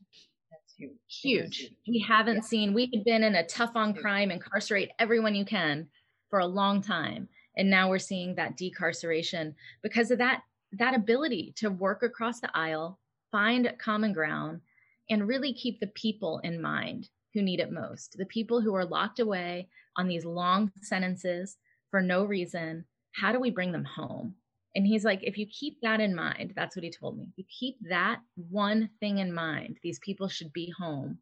Huge. 0.81 0.91
Huge. 1.07 1.57
huge. 1.57 1.73
We 1.87 1.99
haven't 1.99 2.35
yeah. 2.35 2.41
seen, 2.41 2.73
we 2.73 2.89
had 2.93 3.03
been 3.03 3.23
in 3.23 3.35
a 3.35 3.45
tough 3.45 3.75
on 3.75 3.93
crime, 3.93 4.31
incarcerate 4.31 4.91
everyone 4.99 5.35
you 5.35 5.45
can 5.45 5.87
for 6.29 6.39
a 6.39 6.45
long 6.45 6.81
time. 6.81 7.27
And 7.57 7.69
now 7.69 7.89
we're 7.89 7.99
seeing 7.99 8.35
that 8.35 8.57
decarceration 8.57 9.53
because 9.83 10.11
of 10.11 10.17
that 10.19 10.41
that 10.73 10.95
ability 10.95 11.53
to 11.57 11.69
work 11.69 12.01
across 12.01 12.39
the 12.39 12.49
aisle, 12.55 12.97
find 13.29 13.73
common 13.77 14.13
ground, 14.13 14.61
and 15.09 15.27
really 15.27 15.53
keep 15.53 15.79
the 15.79 15.87
people 15.87 16.39
in 16.45 16.61
mind 16.61 17.09
who 17.33 17.41
need 17.41 17.59
it 17.59 17.71
most. 17.71 18.15
The 18.17 18.25
people 18.25 18.61
who 18.61 18.73
are 18.73 18.85
locked 18.85 19.19
away 19.19 19.67
on 19.97 20.07
these 20.07 20.25
long 20.25 20.71
sentences 20.81 21.57
for 21.89 22.01
no 22.01 22.23
reason. 22.23 22.85
How 23.11 23.33
do 23.33 23.39
we 23.39 23.49
bring 23.49 23.73
them 23.73 23.83
home? 23.83 24.35
And 24.75 24.87
he's 24.87 25.03
like, 25.03 25.19
if 25.23 25.37
you 25.37 25.45
keep 25.47 25.81
that 25.81 25.99
in 25.99 26.15
mind, 26.15 26.53
that's 26.55 26.75
what 26.75 26.83
he 26.83 26.91
told 26.91 27.17
me. 27.17 27.27
You 27.35 27.43
keep 27.49 27.77
that 27.89 28.19
one 28.35 28.89
thing 28.99 29.17
in 29.17 29.33
mind, 29.33 29.77
these 29.83 29.99
people 29.99 30.27
should 30.27 30.53
be 30.53 30.73
home. 30.77 31.19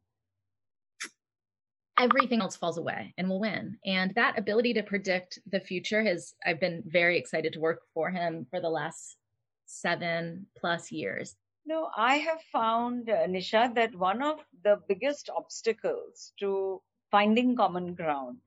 Everything 1.98 2.42
else 2.42 2.56
falls 2.56 2.78
away 2.78 3.14
and 3.18 3.28
we'll 3.28 3.42
win. 3.42 3.78
And 3.86 4.14
that 4.16 4.38
ability 4.38 4.74
to 4.76 4.84
predict 4.84 5.40
the 5.52 5.60
future 5.60 6.04
has, 6.04 6.34
I've 6.46 6.60
been 6.60 6.84
very 6.86 7.18
excited 7.18 7.54
to 7.54 7.60
work 7.60 7.82
for 7.94 8.10
him 8.10 8.46
for 8.50 8.62
the 8.62 8.70
last 8.70 9.18
seven 9.66 10.46
plus 10.58 10.92
years. 10.92 11.36
No, 11.66 11.90
I 11.96 12.16
have 12.16 12.42
found, 12.52 13.10
uh, 13.10 13.28
Nisha, 13.28 13.76
that 13.76 13.94
one 13.96 14.22
of 14.22 14.40
the 14.64 14.80
biggest 14.88 15.30
obstacles 15.30 16.34
to 16.40 16.82
finding 17.12 17.56
common 17.56 17.96
ground 17.96 18.38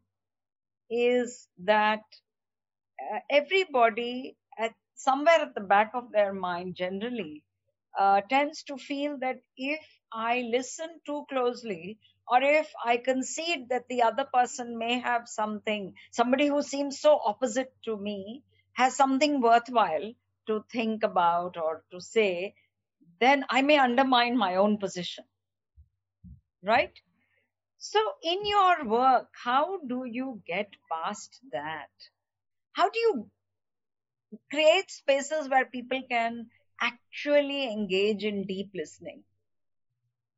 is 0.90 1.46
that 1.64 2.02
uh, 3.00 3.18
everybody 3.30 4.36
somewhere 5.04 5.40
at 5.40 5.54
the 5.54 5.60
back 5.74 5.92
of 5.94 6.12
their 6.12 6.32
mind 6.32 6.74
generally 6.76 7.44
uh, 7.98 8.20
tends 8.28 8.62
to 8.64 8.76
feel 8.76 9.18
that 9.18 9.40
if 9.56 9.84
I 10.12 10.42
listen 10.50 10.88
too 11.06 11.24
closely 11.28 11.98
or 12.28 12.42
if 12.42 12.72
I 12.84 12.96
concede 12.98 13.68
that 13.70 13.88
the 13.88 14.02
other 14.02 14.24
person 14.32 14.78
may 14.78 15.00
have 15.00 15.28
something, 15.28 15.94
somebody 16.10 16.46
who 16.46 16.62
seems 16.62 17.00
so 17.00 17.18
opposite 17.24 17.72
to 17.84 17.96
me 17.96 18.42
has 18.74 18.96
something 18.96 19.40
worthwhile 19.40 20.12
to 20.46 20.64
think 20.70 21.02
about 21.02 21.56
or 21.56 21.82
to 21.92 22.00
say, 22.00 22.54
then 23.20 23.44
I 23.50 23.62
may 23.62 23.78
undermine 23.78 24.36
my 24.36 24.56
own 24.56 24.78
position. 24.78 25.24
Right? 26.62 26.92
So, 27.78 27.98
in 28.22 28.46
your 28.46 28.84
work, 28.84 29.28
how 29.34 29.78
do 29.78 30.04
you 30.04 30.40
get 30.46 30.70
past 30.90 31.40
that? 31.52 31.90
How 32.72 32.88
do 32.88 32.98
you 33.00 33.30
create 34.50 34.90
spaces 34.90 35.48
where 35.48 35.66
people 35.66 36.02
can 36.08 36.46
actually 36.80 37.72
engage 37.72 38.24
in 38.24 38.44
deep 38.44 38.70
listening 38.74 39.22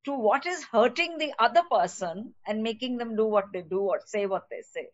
to 0.05 0.13
what 0.13 0.47
is 0.47 0.65
hurting 0.65 1.19
the 1.19 1.33
other 1.39 1.63
person 1.71 2.35
and 2.47 2.63
making 2.63 2.99
them 2.99 3.17
do 3.17 3.25
what 3.25 3.47
they 3.53 3.63
do 3.63 3.81
or 3.81 4.01
say 4.05 4.27
what 4.27 4.45
they 4.51 4.63
say? 4.63 4.89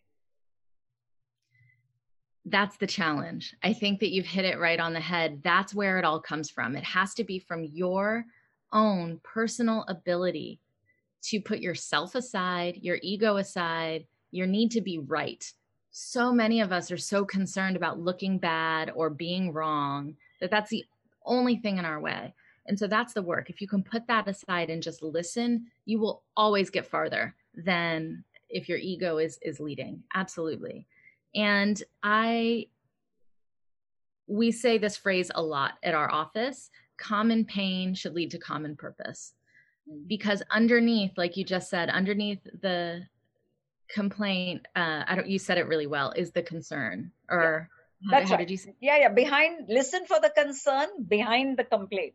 That's 2.44 2.76
the 2.78 2.86
challenge. 2.86 3.54
I 3.62 3.72
think 3.72 4.00
that 4.00 4.10
you've 4.10 4.26
hit 4.26 4.44
it 4.44 4.58
right 4.58 4.80
on 4.80 4.92
the 4.92 5.00
head. 5.00 5.40
That's 5.42 5.74
where 5.74 5.98
it 5.98 6.04
all 6.04 6.20
comes 6.20 6.48
from. 6.48 6.76
It 6.76 6.84
has 6.84 7.14
to 7.14 7.24
be 7.24 7.38
from 7.38 7.64
your 7.64 8.24
own 8.72 9.20
personal 9.22 9.84
ability 9.88 10.60
to 11.22 11.40
put 11.40 11.60
yourself 11.60 12.14
aside, 12.14 12.78
your 12.80 12.98
ego 13.02 13.36
aside, 13.36 14.06
your 14.30 14.46
need 14.46 14.70
to 14.72 14.80
be 14.80 14.98
right. 14.98 15.44
So 15.90 16.32
many 16.32 16.60
of 16.60 16.72
us 16.72 16.90
are 16.90 16.98
so 16.98 17.24
concerned 17.24 17.76
about 17.76 18.00
looking 18.00 18.38
bad 18.38 18.90
or 18.94 19.10
being 19.10 19.52
wrong 19.52 20.16
that 20.40 20.50
that's 20.50 20.70
the 20.70 20.84
only 21.24 21.56
thing 21.56 21.78
in 21.78 21.84
our 21.84 22.00
way. 22.00 22.34
And 22.66 22.78
so 22.78 22.86
that's 22.86 23.12
the 23.12 23.22
work. 23.22 23.50
If 23.50 23.60
you 23.60 23.66
can 23.66 23.82
put 23.82 24.06
that 24.06 24.28
aside 24.28 24.70
and 24.70 24.82
just 24.82 25.02
listen, 25.02 25.66
you 25.86 25.98
will 25.98 26.22
always 26.36 26.70
get 26.70 26.86
farther 26.86 27.34
than 27.54 28.24
if 28.48 28.68
your 28.68 28.78
ego 28.78 29.18
is 29.18 29.38
is 29.42 29.60
leading. 29.60 30.02
Absolutely. 30.14 30.86
And 31.34 31.82
I 32.02 32.66
we 34.26 34.52
say 34.52 34.78
this 34.78 34.96
phrase 34.96 35.30
a 35.34 35.42
lot 35.42 35.78
at 35.82 35.94
our 35.94 36.10
office, 36.12 36.70
common 36.96 37.44
pain 37.44 37.94
should 37.94 38.14
lead 38.14 38.30
to 38.30 38.38
common 38.38 38.76
purpose 38.76 39.34
mm. 39.90 40.06
because 40.06 40.42
underneath 40.50 41.12
like 41.16 41.36
you 41.36 41.44
just 41.44 41.70
said 41.70 41.88
underneath 41.88 42.42
the 42.60 43.02
complaint 43.94 44.66
uh 44.76 45.02
i 45.06 45.14
don't 45.14 45.28
you 45.28 45.38
said 45.38 45.58
it 45.58 45.66
really 45.66 45.86
well 45.86 46.12
is 46.12 46.30
the 46.32 46.42
concern 46.42 47.10
or 47.28 47.68
yeah. 48.00 48.08
that's 48.10 48.30
how, 48.30 48.36
right. 48.36 48.42
did 48.42 48.50
you 48.50 48.56
say? 48.56 48.74
Yeah 48.80 48.98
yeah 48.98 49.08
behind 49.08 49.66
listen 49.68 50.06
for 50.06 50.20
the 50.20 50.30
concern 50.30 50.88
behind 51.06 51.58
the 51.58 51.64
complaint. 51.64 52.14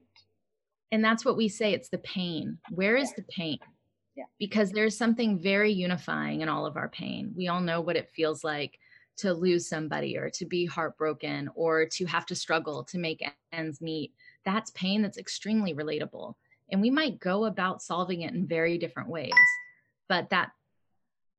And 0.91 1.03
that's 1.03 1.25
what 1.25 1.35
we 1.35 1.49
say 1.49 1.73
it's 1.73 1.89
the 1.89 1.97
pain. 1.97 2.59
Where 2.69 2.95
is 2.95 3.11
the 3.13 3.23
pain? 3.23 3.57
Yeah. 4.15 4.25
Because 4.39 4.71
there's 4.71 4.97
something 4.97 5.39
very 5.39 5.71
unifying 5.73 6.41
in 6.41 6.47
all 6.47 6.65
of 6.65 6.77
our 6.77 6.88
pain. 6.88 7.33
We 7.35 7.47
all 7.47 7.59
know 7.59 7.81
what 7.81 7.97
it 7.97 8.11
feels 8.15 8.43
like 8.43 8.79
to 9.17 9.33
lose 9.33 9.67
somebody 9.67 10.15
or 10.15 10.29
to 10.29 10.45
be 10.45 10.65
heartbroken 10.65 11.49
or 11.55 11.85
to 11.88 12.05
have 12.05 12.25
to 12.27 12.35
struggle 12.35 12.83
to 12.85 12.97
make 12.97 13.27
ends 13.51 13.81
meet. 13.81 14.13
That's 14.45 14.71
pain 14.71 15.01
that's 15.01 15.17
extremely 15.17 15.73
relatable. 15.73 16.35
And 16.69 16.81
we 16.81 16.91
might 16.91 17.19
go 17.19 17.45
about 17.45 17.81
solving 17.81 18.21
it 18.21 18.33
in 18.33 18.47
very 18.47 18.77
different 18.77 19.09
ways 19.09 19.33
but 20.07 20.29
that 20.29 20.51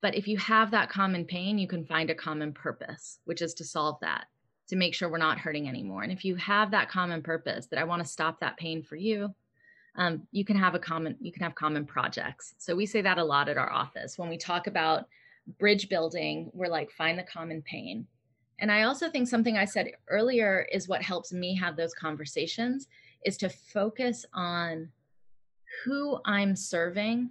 but 0.01 0.15
if 0.15 0.29
you 0.29 0.37
have 0.39 0.71
that 0.71 0.91
common 0.91 1.25
pain 1.25 1.59
you 1.59 1.69
can 1.69 1.85
find 1.85 2.11
a 2.11 2.15
common 2.15 2.53
purpose 2.53 3.19
which 3.25 3.43
is 3.43 3.55
to 3.55 3.65
solve 3.65 3.99
that 4.01 4.27
to 4.69 4.77
make 4.77 4.95
sure 4.95 5.09
we're 5.09 5.19
not 5.19 5.39
hurting 5.39 5.69
anymore. 5.69 6.03
And 6.03 6.11
if 6.11 6.25
you 6.25 6.35
have 6.37 6.73
that 6.73 6.89
common 6.89 7.23
purpose 7.23 7.67
that 7.67 7.79
i 7.79 7.85
want 7.85 8.03
to 8.03 8.09
stop 8.09 8.41
that 8.41 8.57
pain 8.57 8.83
for 8.83 8.97
you 8.97 9.35
um, 9.99 10.27
you 10.31 10.45
can 10.45 10.57
have 10.57 10.75
a 10.75 10.79
common 10.79 11.17
you 11.21 11.33
can 11.33 11.43
have 11.43 11.55
common 11.55 11.87
projects. 11.87 12.55
So 12.59 12.77
we 12.77 12.87
say 12.87 13.01
that 13.03 13.19
a 13.19 13.25
lot 13.25 13.49
at 13.49 13.57
our 13.57 13.73
office. 13.73 14.19
When 14.19 14.29
we 14.29 14.37
talk 14.37 14.67
about 14.67 15.07
bridge 15.59 15.89
building 15.89 16.51
we're 16.53 16.69
like 16.69 16.91
find 16.91 17.19
the 17.19 17.23
common 17.23 17.63
pain. 17.63 18.07
And 18.59 18.73
i 18.73 18.83
also 18.83 19.09
think 19.09 19.29
something 19.29 19.57
i 19.57 19.65
said 19.65 19.93
earlier 20.09 20.67
is 20.73 20.89
what 20.89 21.03
helps 21.03 21.33
me 21.33 21.55
have 21.57 21.77
those 21.77 21.95
conversations 21.95 22.89
is 23.25 23.37
to 23.39 23.49
focus 23.49 24.25
on 24.35 24.89
who 25.85 26.19
I'm 26.25 26.57
serving 26.57 27.31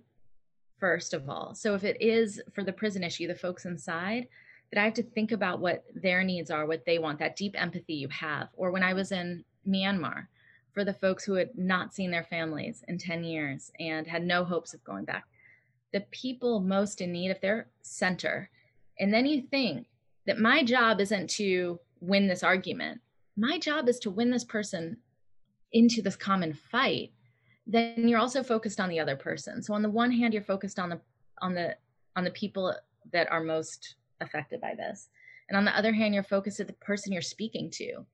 first 0.80 1.14
of 1.14 1.30
all. 1.30 1.56
So 1.56 1.76
if 1.76 1.84
it 1.84 2.02
is 2.02 2.42
for 2.54 2.64
the 2.64 2.74
prison 2.74 3.04
issue, 3.04 3.28
the 3.28 3.36
folks 3.36 3.66
inside, 3.66 4.28
that 4.72 4.82
I 4.82 4.86
have 4.86 4.94
to 4.96 5.04
think 5.04 5.32
about 5.32 5.60
what 5.60 5.84
their 5.94 6.24
needs 6.24 6.52
are, 6.52 6.66
what 6.66 6.86
they 6.86 7.00
want, 7.00 7.20
that 7.20 7.36
deep 7.36 7.60
empathy 7.60 7.94
you 7.94 8.08
have. 8.10 8.50
Or 8.54 8.72
when 8.72 8.84
I 8.84 8.94
was 8.94 9.12
in 9.12 9.46
Myanmar, 9.68 10.28
for 10.74 10.84
the 10.84 10.94
folks 10.94 11.24
who 11.24 11.36
had 11.36 11.58
not 11.58 11.94
seen 11.94 12.12
their 12.12 12.24
families 12.24 12.84
in 12.88 12.98
10 12.98 13.24
years 13.24 13.72
and 13.80 14.06
had 14.06 14.24
no 14.24 14.44
hopes 14.44 14.74
of 14.74 14.84
going 14.84 15.06
back, 15.06 15.26
the 15.94 16.02
people 16.12 16.60
most 16.60 17.00
in 17.00 17.14
need 17.14 17.32
of 17.32 17.40
their 17.40 17.68
center. 17.82 18.50
And 19.00 19.14
then 19.14 19.26
you 19.26 19.42
think 19.42 19.88
that 20.26 20.40
my 20.40 20.64
job 20.64 21.00
isn't 21.00 21.30
to 21.32 21.80
win 22.02 22.28
this 22.28 22.44
argument. 22.44 23.00
My 23.38 23.58
job 23.58 23.88
is 23.88 24.00
to 24.00 24.12
win 24.12 24.32
this 24.32 24.44
person 24.44 24.98
into 25.72 26.02
this 26.02 26.18
common 26.18 26.54
fight 26.54 27.12
then 27.68 28.08
you're 28.08 28.20
also 28.20 28.44
focused 28.44 28.80
on 28.80 28.90
the 28.90 29.00
other 29.00 29.16
person. 29.16 29.62
So 29.62 29.74
on 29.74 29.82
the 29.82 29.90
one 29.90 30.12
hand 30.12 30.34
you're 30.34 30.44
focused 30.44 30.80
on 30.80 30.90
the 30.90 31.00
on 31.42 31.54
the 31.54 31.76
on 32.16 32.24
the 32.24 32.32
people 32.32 32.74
that 33.12 33.32
are 33.32 33.44
most 33.44 33.96
affected 34.22 34.62
by 34.62 34.76
this. 34.76 35.10
And 35.50 35.58
on 35.58 35.66
the 35.66 35.78
other 35.78 35.94
hand 35.94 36.14
you're 36.14 36.24
focused 36.24 36.60
at 36.60 36.68
the 36.68 36.74
person 36.74 37.12
you're 37.12 37.22
speaking 37.22 37.70
to. 37.72 38.06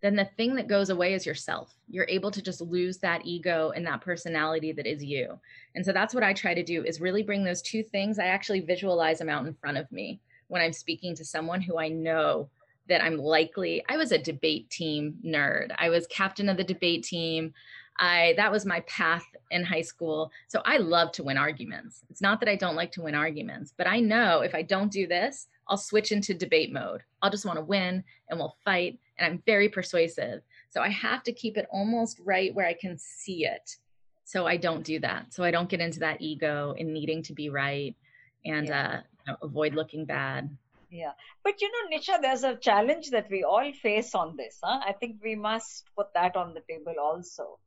Then 0.00 0.14
the 0.14 0.28
thing 0.36 0.54
that 0.54 0.68
goes 0.68 0.90
away 0.90 1.14
is 1.14 1.26
yourself. 1.26 1.74
You're 1.88 2.06
able 2.08 2.30
to 2.30 2.40
just 2.40 2.60
lose 2.60 2.98
that 2.98 3.22
ego 3.24 3.72
and 3.74 3.84
that 3.86 4.00
personality 4.00 4.70
that 4.72 4.86
is 4.86 5.02
you. 5.02 5.38
And 5.74 5.84
so 5.84 5.92
that's 5.92 6.14
what 6.14 6.22
i 6.22 6.32
try 6.32 6.54
to 6.54 6.62
do 6.62 6.84
is 6.84 7.00
really 7.00 7.24
bring 7.24 7.42
those 7.42 7.62
two 7.62 7.82
things. 7.82 8.18
I 8.18 8.26
actually 8.26 8.60
visualize 8.60 9.18
them 9.18 9.28
out 9.28 9.46
in 9.46 9.54
front 9.54 9.76
of 9.76 9.90
me 9.90 10.20
when 10.46 10.62
I'm 10.62 10.72
speaking 10.72 11.16
to 11.16 11.24
someone 11.24 11.60
who 11.60 11.78
I 11.78 11.88
know 11.88 12.48
that 12.88 13.02
I'm 13.02 13.18
likely 13.18 13.84
I 13.88 13.96
was 13.96 14.12
a 14.12 14.18
debate 14.18 14.70
team 14.70 15.16
nerd. 15.24 15.74
I 15.78 15.88
was 15.88 16.06
captain 16.06 16.48
of 16.48 16.56
the 16.56 16.64
debate 16.64 17.04
team. 17.04 17.52
I 17.98 18.34
that 18.36 18.52
was 18.52 18.64
my 18.64 18.80
path 18.80 19.24
in 19.50 19.64
high 19.64 19.82
school. 19.82 20.30
So 20.46 20.62
I 20.64 20.78
love 20.78 21.12
to 21.12 21.22
win 21.22 21.36
arguments. 21.36 22.04
It's 22.10 22.22
not 22.22 22.40
that 22.40 22.48
I 22.48 22.56
don't 22.56 22.76
like 22.76 22.92
to 22.92 23.02
win 23.02 23.14
arguments, 23.14 23.74
but 23.76 23.86
I 23.86 24.00
know 24.00 24.40
if 24.40 24.54
I 24.54 24.62
don't 24.62 24.92
do 24.92 25.06
this, 25.06 25.48
I'll 25.68 25.76
switch 25.76 26.12
into 26.12 26.34
debate 26.34 26.72
mode. 26.72 27.02
I'll 27.22 27.30
just 27.30 27.44
want 27.44 27.58
to 27.58 27.64
win 27.64 28.04
and 28.28 28.38
we'll 28.38 28.56
fight 28.64 28.98
and 29.18 29.26
I'm 29.26 29.42
very 29.46 29.68
persuasive. 29.68 30.42
So 30.70 30.80
I 30.80 30.88
have 30.90 31.22
to 31.24 31.32
keep 31.32 31.56
it 31.56 31.66
almost 31.70 32.20
right 32.24 32.54
where 32.54 32.66
I 32.66 32.74
can 32.74 32.96
see 32.98 33.46
it. 33.46 33.76
So 34.24 34.46
I 34.46 34.56
don't 34.56 34.84
do 34.84 34.98
that. 35.00 35.32
So 35.32 35.42
I 35.42 35.50
don't 35.50 35.68
get 35.68 35.80
into 35.80 36.00
that 36.00 36.20
ego 36.20 36.74
and 36.78 36.92
needing 36.92 37.22
to 37.24 37.32
be 37.32 37.48
right 37.48 37.96
and 38.44 38.66
yeah. 38.66 38.88
uh, 38.88 38.96
you 39.26 39.32
know, 39.32 39.38
avoid 39.42 39.74
looking 39.74 40.04
bad. 40.04 40.50
Yeah. 40.90 41.12
But 41.42 41.60
you 41.60 41.70
know, 41.70 41.96
Nisha, 41.96 42.20
there's 42.20 42.44
a 42.44 42.56
challenge 42.56 43.10
that 43.10 43.28
we 43.30 43.44
all 43.44 43.72
face 43.72 44.14
on 44.14 44.36
this. 44.36 44.58
Huh? 44.62 44.80
I 44.86 44.92
think 44.92 45.16
we 45.22 45.34
must 45.34 45.84
put 45.96 46.12
that 46.14 46.36
on 46.36 46.54
the 46.54 46.62
table 46.68 46.94
also. 47.00 47.58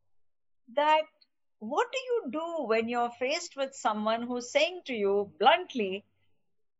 That 0.75 1.03
what 1.59 1.87
do 1.91 1.97
you 1.99 2.31
do 2.31 2.63
when 2.65 2.89
you're 2.89 3.11
faced 3.19 3.55
with 3.55 3.75
someone 3.75 4.23
who's 4.23 4.51
saying 4.51 4.81
to 4.85 4.93
you 4.93 5.31
bluntly 5.39 6.03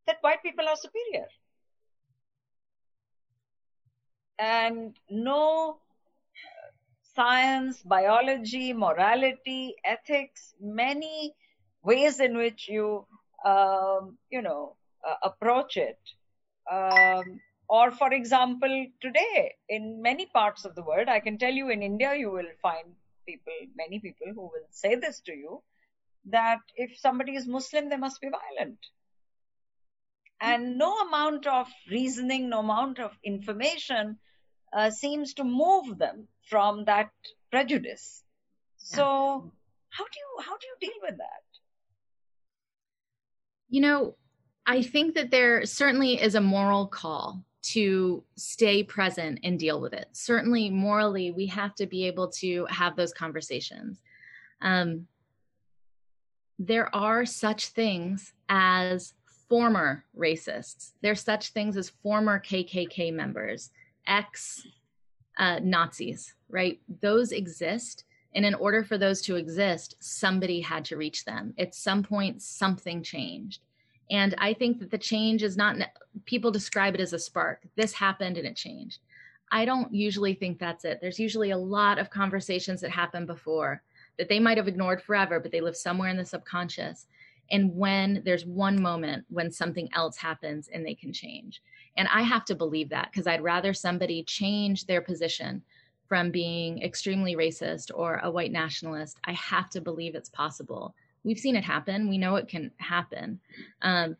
that 0.07 0.17
white 0.21 0.41
people 0.43 0.67
are 0.67 0.75
superior? 0.75 1.27
And 4.39 4.95
no 5.09 5.77
science, 7.15 7.81
biology, 7.83 8.73
morality, 8.73 9.75
ethics, 9.85 10.55
many 10.59 11.35
ways 11.83 12.19
in 12.19 12.37
which 12.37 12.67
you, 12.67 13.05
um, 13.45 14.17
you 14.31 14.41
know, 14.41 14.75
uh, 15.07 15.15
approach 15.23 15.77
it 15.77 15.99
um, 16.69 17.39
or, 17.67 17.91
for 17.91 18.13
example, 18.13 18.87
today 19.01 19.53
in 19.69 20.01
many 20.01 20.25
parts 20.25 20.65
of 20.65 20.75
the 20.75 20.83
world, 20.83 21.07
I 21.07 21.19
can 21.19 21.37
tell 21.37 21.53
you 21.53 21.69
in 21.69 21.81
India, 21.81 22.13
you 22.15 22.31
will 22.31 22.51
find 22.61 22.95
people, 23.37 23.53
many 23.75 23.99
people 23.99 24.27
who 24.33 24.41
will 24.41 24.67
say 24.71 24.95
this 24.95 25.21
to 25.21 25.33
you 25.33 25.61
that 26.25 26.59
if 26.75 26.97
somebody 26.97 27.35
is 27.35 27.47
Muslim, 27.47 27.89
they 27.89 27.97
must 27.97 28.21
be 28.21 28.29
violent. 28.29 28.77
And 30.39 30.77
no 30.77 30.95
amount 31.07 31.45
of 31.47 31.67
reasoning, 31.89 32.49
no 32.49 32.59
amount 32.59 32.99
of 32.99 33.11
information 33.23 34.17
uh, 34.73 34.89
seems 34.89 35.33
to 35.35 35.43
move 35.43 35.97
them 35.97 36.27
from 36.49 36.85
that 36.85 37.11
prejudice. 37.51 38.23
So, 38.77 39.03
how 39.89 40.03
do 40.03 40.19
you 40.23 40.43
how 40.43 40.57
do 40.57 40.67
you 40.67 40.75
deal 40.79 40.99
with 41.03 41.17
that? 41.17 41.43
You 43.69 43.81
know, 43.81 44.15
I 44.65 44.81
think 44.81 45.15
that 45.15 45.31
there 45.31 45.65
certainly 45.65 46.21
is 46.21 46.35
a 46.35 46.41
moral 46.41 46.87
call 46.87 47.43
to 47.61 48.23
stay 48.35 48.83
present 48.83 49.39
and 49.43 49.59
deal 49.59 49.79
with 49.79 49.93
it. 49.93 50.07
Certainly, 50.13 50.69
morally, 50.71 51.31
we 51.31 51.45
have 51.47 51.75
to 51.75 51.85
be 51.85 52.05
able 52.07 52.27
to 52.29 52.65
have 52.69 52.95
those 52.95 53.13
conversations. 53.13 54.01
Um, 54.61 55.07
there 56.57 56.93
are 56.95 57.25
such 57.25 57.67
things 57.69 58.33
as 58.49 59.13
former 59.49 60.05
racists. 60.17 60.93
There's 61.01 61.21
such 61.21 61.49
things 61.49 61.75
as 61.75 61.89
former 61.89 62.39
KKK 62.39 63.13
members, 63.13 63.71
ex 64.07 64.65
uh, 65.37 65.59
Nazis, 65.61 66.35
right? 66.49 66.79
Those 67.01 67.31
exist. 67.31 68.05
And 68.33 68.45
in 68.45 68.53
order 68.55 68.83
for 68.83 68.97
those 68.97 69.21
to 69.23 69.35
exist, 69.35 69.95
somebody 69.99 70.61
had 70.61 70.85
to 70.85 70.97
reach 70.97 71.25
them. 71.25 71.53
At 71.57 71.75
some 71.75 72.01
point, 72.03 72.41
something 72.41 73.03
changed. 73.03 73.61
And 74.11 74.35
I 74.37 74.53
think 74.53 74.79
that 74.79 74.91
the 74.91 74.97
change 74.97 75.41
is 75.41 75.55
not, 75.55 75.77
people 76.25 76.51
describe 76.51 76.93
it 76.93 77.01
as 77.01 77.13
a 77.13 77.19
spark. 77.19 77.63
This 77.77 77.93
happened 77.93 78.37
and 78.37 78.45
it 78.45 78.57
changed. 78.57 78.99
I 79.51 79.65
don't 79.65 79.93
usually 79.93 80.33
think 80.33 80.59
that's 80.59 80.85
it. 80.85 80.99
There's 81.01 81.19
usually 81.19 81.51
a 81.51 81.57
lot 81.57 81.97
of 81.97 82.09
conversations 82.09 82.81
that 82.81 82.91
happen 82.91 83.25
before 83.25 83.81
that 84.17 84.27
they 84.27 84.39
might 84.39 84.57
have 84.57 84.67
ignored 84.67 85.01
forever, 85.01 85.39
but 85.39 85.51
they 85.51 85.61
live 85.61 85.77
somewhere 85.77 86.09
in 86.09 86.17
the 86.17 86.25
subconscious. 86.25 87.07
And 87.51 87.75
when 87.75 88.21
there's 88.25 88.45
one 88.45 88.81
moment 88.81 89.25
when 89.29 89.51
something 89.51 89.89
else 89.93 90.17
happens 90.17 90.69
and 90.73 90.85
they 90.85 90.93
can 90.93 91.11
change. 91.13 91.61
And 91.97 92.07
I 92.13 92.21
have 92.21 92.45
to 92.45 92.55
believe 92.55 92.89
that 92.89 93.09
because 93.11 93.27
I'd 93.27 93.41
rather 93.41 93.73
somebody 93.73 94.23
change 94.23 94.85
their 94.85 95.01
position 95.01 95.61
from 96.07 96.31
being 96.31 96.81
extremely 96.81 97.35
racist 97.35 97.91
or 97.93 98.19
a 98.23 98.31
white 98.31 98.51
nationalist. 98.51 99.17
I 99.23 99.31
have 99.33 99.69
to 99.71 99.81
believe 99.81 100.15
it's 100.15 100.29
possible 100.29 100.95
we've 101.23 101.39
seen 101.39 101.55
it 101.55 101.63
happen. 101.63 102.09
We 102.09 102.17
know 102.17 102.35
it 102.35 102.47
can 102.47 102.71
happen. 102.77 103.39
Um, 103.81 104.15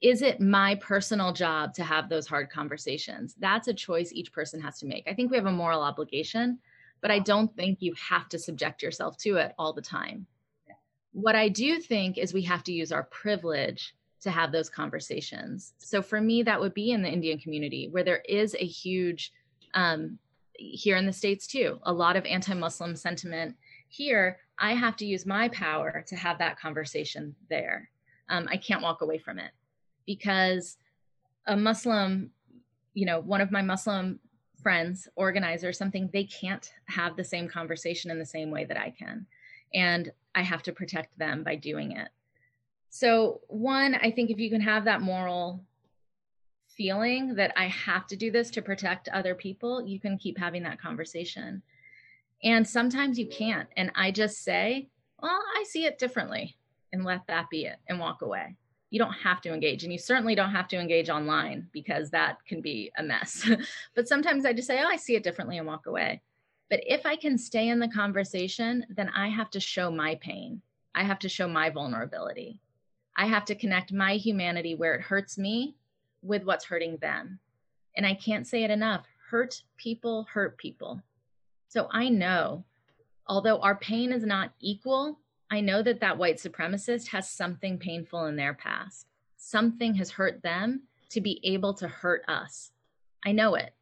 is 0.00 0.22
it 0.22 0.40
my 0.40 0.76
personal 0.76 1.32
job 1.32 1.74
to 1.74 1.84
have 1.84 2.08
those 2.08 2.26
hard 2.26 2.50
conversations? 2.50 3.34
That's 3.38 3.68
a 3.68 3.74
choice 3.74 4.12
each 4.12 4.32
person 4.32 4.60
has 4.62 4.78
to 4.78 4.86
make. 4.86 5.06
I 5.06 5.14
think 5.14 5.30
we 5.30 5.36
have 5.36 5.46
a 5.46 5.52
moral 5.52 5.82
obligation, 5.82 6.58
but 7.02 7.10
I 7.10 7.18
don't 7.18 7.54
think 7.54 7.78
you 7.80 7.94
have 8.08 8.28
to 8.30 8.38
subject 8.38 8.82
yourself 8.82 9.18
to 9.18 9.36
it 9.36 9.52
all 9.58 9.72
the 9.72 9.82
time. 9.82 10.26
What 11.12 11.36
I 11.36 11.48
do 11.48 11.80
think 11.80 12.16
is 12.16 12.32
we 12.32 12.42
have 12.42 12.62
to 12.64 12.72
use 12.72 12.92
our 12.92 13.02
privilege 13.04 13.94
to 14.22 14.30
have 14.30 14.52
those 14.52 14.70
conversations. 14.70 15.74
So 15.78 16.02
for 16.02 16.20
me, 16.20 16.42
that 16.44 16.60
would 16.60 16.74
be 16.74 16.92
in 16.92 17.02
the 17.02 17.10
Indian 17.10 17.38
community 17.38 17.88
where 17.90 18.04
there 18.04 18.22
is 18.28 18.54
a 18.54 18.66
huge, 18.66 19.32
um, 19.74 20.18
here 20.54 20.96
in 20.96 21.06
the 21.06 21.12
States 21.12 21.46
too, 21.46 21.78
a 21.82 21.92
lot 21.92 22.16
of 22.16 22.24
anti 22.26 22.54
Muslim 22.54 22.96
sentiment 22.96 23.56
here, 23.88 24.38
I 24.60 24.74
have 24.74 24.96
to 24.96 25.06
use 25.06 25.24
my 25.24 25.48
power 25.48 26.04
to 26.06 26.16
have 26.16 26.38
that 26.38 26.60
conversation 26.60 27.34
there. 27.48 27.90
Um, 28.28 28.46
I 28.50 28.58
can't 28.58 28.82
walk 28.82 29.00
away 29.00 29.18
from 29.18 29.38
it 29.38 29.50
because 30.06 30.76
a 31.46 31.56
Muslim, 31.56 32.30
you 32.94 33.06
know, 33.06 33.20
one 33.20 33.40
of 33.40 33.50
my 33.50 33.62
Muslim 33.62 34.20
friends, 34.62 35.08
organizer, 35.16 35.72
something, 35.72 36.10
they 36.12 36.24
can't 36.24 36.70
have 36.86 37.16
the 37.16 37.24
same 37.24 37.48
conversation 37.48 38.10
in 38.10 38.18
the 38.18 38.26
same 38.26 38.50
way 38.50 38.64
that 38.66 38.76
I 38.76 38.90
can. 38.90 39.26
And 39.72 40.12
I 40.34 40.42
have 40.42 40.62
to 40.64 40.72
protect 40.72 41.18
them 41.18 41.42
by 41.42 41.56
doing 41.56 41.92
it. 41.92 42.08
So, 42.90 43.40
one, 43.48 43.94
I 43.94 44.10
think 44.10 44.30
if 44.30 44.38
you 44.38 44.50
can 44.50 44.60
have 44.60 44.84
that 44.84 45.00
moral 45.00 45.64
feeling 46.76 47.34
that 47.36 47.52
I 47.56 47.68
have 47.68 48.06
to 48.08 48.16
do 48.16 48.30
this 48.30 48.50
to 48.50 48.62
protect 48.62 49.08
other 49.08 49.34
people, 49.34 49.86
you 49.86 50.00
can 50.00 50.18
keep 50.18 50.38
having 50.38 50.62
that 50.64 50.80
conversation. 50.80 51.62
And 52.42 52.66
sometimes 52.66 53.18
you 53.18 53.26
can't. 53.26 53.68
And 53.76 53.90
I 53.94 54.10
just 54.10 54.42
say, 54.42 54.88
well, 55.20 55.42
I 55.56 55.64
see 55.64 55.84
it 55.84 55.98
differently 55.98 56.56
and 56.92 57.04
let 57.04 57.26
that 57.26 57.50
be 57.50 57.66
it 57.66 57.76
and 57.88 57.98
walk 57.98 58.22
away. 58.22 58.56
You 58.90 58.98
don't 58.98 59.12
have 59.12 59.40
to 59.42 59.52
engage. 59.52 59.84
And 59.84 59.92
you 59.92 59.98
certainly 59.98 60.34
don't 60.34 60.50
have 60.50 60.68
to 60.68 60.78
engage 60.78 61.10
online 61.10 61.68
because 61.72 62.10
that 62.10 62.44
can 62.46 62.60
be 62.60 62.90
a 62.98 63.02
mess. 63.02 63.48
but 63.94 64.08
sometimes 64.08 64.44
I 64.44 64.52
just 64.52 64.66
say, 64.66 64.80
oh, 64.82 64.88
I 64.88 64.96
see 64.96 65.14
it 65.14 65.22
differently 65.22 65.58
and 65.58 65.66
walk 65.66 65.86
away. 65.86 66.22
But 66.70 66.80
if 66.86 67.04
I 67.04 67.16
can 67.16 67.36
stay 67.36 67.68
in 67.68 67.78
the 67.78 67.88
conversation, 67.88 68.86
then 68.88 69.10
I 69.10 69.28
have 69.28 69.50
to 69.50 69.60
show 69.60 69.90
my 69.90 70.16
pain. 70.16 70.62
I 70.94 71.04
have 71.04 71.18
to 71.20 71.28
show 71.28 71.46
my 71.46 71.70
vulnerability. 71.70 72.60
I 73.16 73.26
have 73.26 73.44
to 73.46 73.54
connect 73.54 73.92
my 73.92 74.14
humanity 74.14 74.74
where 74.74 74.94
it 74.94 75.02
hurts 75.02 75.36
me 75.36 75.74
with 76.22 76.44
what's 76.44 76.64
hurting 76.64 76.96
them. 76.98 77.38
And 77.96 78.06
I 78.06 78.14
can't 78.14 78.46
say 78.46 78.64
it 78.64 78.70
enough 78.70 79.06
hurt 79.30 79.62
people 79.76 80.26
hurt 80.32 80.58
people. 80.58 81.00
So 81.70 81.86
I 81.92 82.08
know, 82.08 82.64
although 83.28 83.60
our 83.60 83.76
pain 83.76 84.12
is 84.12 84.24
not 84.24 84.50
equal, 84.58 85.20
I 85.52 85.60
know 85.60 85.84
that 85.84 86.00
that 86.00 86.18
white 86.18 86.38
supremacist 86.38 87.06
has 87.10 87.30
something 87.30 87.78
painful 87.78 88.26
in 88.26 88.34
their 88.34 88.54
past. 88.54 89.06
Something 89.36 89.94
has 89.94 90.10
hurt 90.10 90.42
them 90.42 90.82
to 91.10 91.20
be 91.20 91.40
able 91.44 91.72
to 91.74 91.86
hurt 91.86 92.24
us. 92.26 92.72
I 93.24 93.30
know 93.30 93.54
it. 93.54 93.72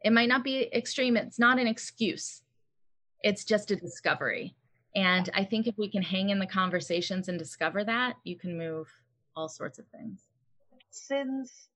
It 0.00 0.14
might 0.14 0.30
not 0.30 0.42
be 0.42 0.74
extreme, 0.74 1.18
it's 1.18 1.38
not 1.38 1.58
an 1.58 1.66
excuse, 1.66 2.40
it's 3.22 3.44
just 3.44 3.70
a 3.70 3.76
discovery. 3.76 4.54
And 4.96 5.28
I 5.34 5.44
think 5.44 5.66
if 5.66 5.76
we 5.76 5.90
can 5.90 6.02
hang 6.02 6.30
in 6.30 6.38
the 6.38 6.46
conversations 6.46 7.28
and 7.28 7.38
discover 7.38 7.84
that, 7.84 8.16
you 8.24 8.38
can 8.38 8.56
move 8.56 8.88
all 9.36 9.50
sorts 9.50 9.78
of 9.78 9.86
things. 9.88 10.22
Since 10.88 11.68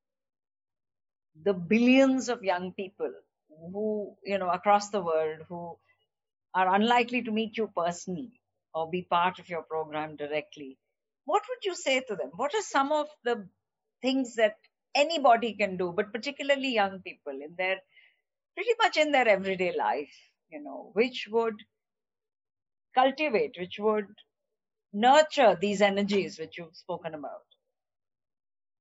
the 1.44 1.52
billions 1.52 2.30
of 2.30 2.42
young 2.42 2.72
people 2.72 3.12
who, 3.60 4.16
you 4.24 4.38
know, 4.38 4.50
across 4.50 4.90
the 4.90 5.02
world 5.02 5.40
who 5.48 5.78
are 6.54 6.74
unlikely 6.74 7.22
to 7.22 7.30
meet 7.32 7.56
you 7.56 7.70
personally 7.76 8.40
or 8.74 8.90
be 8.90 9.02
part 9.02 9.38
of 9.38 9.48
your 9.48 9.62
program 9.62 10.16
directly, 10.16 10.78
what 11.24 11.42
would 11.48 11.64
you 11.64 11.74
say 11.74 12.00
to 12.00 12.16
them? 12.16 12.30
What 12.36 12.54
are 12.54 12.62
some 12.62 12.92
of 12.92 13.08
the 13.24 13.48
things 14.02 14.36
that 14.36 14.56
anybody 14.94 15.54
can 15.54 15.76
do, 15.76 15.92
but 15.92 16.12
particularly 16.12 16.74
young 16.74 17.00
people 17.02 17.32
in 17.32 17.54
their 17.56 17.80
pretty 18.54 18.72
much 18.82 18.96
in 18.96 19.12
their 19.12 19.28
everyday 19.28 19.76
life, 19.76 20.14
you 20.50 20.62
know, 20.62 20.90
which 20.94 21.28
would 21.30 21.54
cultivate, 22.94 23.56
which 23.58 23.78
would 23.78 24.08
nurture 24.92 25.56
these 25.60 25.82
energies 25.82 26.38
which 26.38 26.58
you've 26.58 26.76
spoken 26.76 27.14
about 27.14 27.46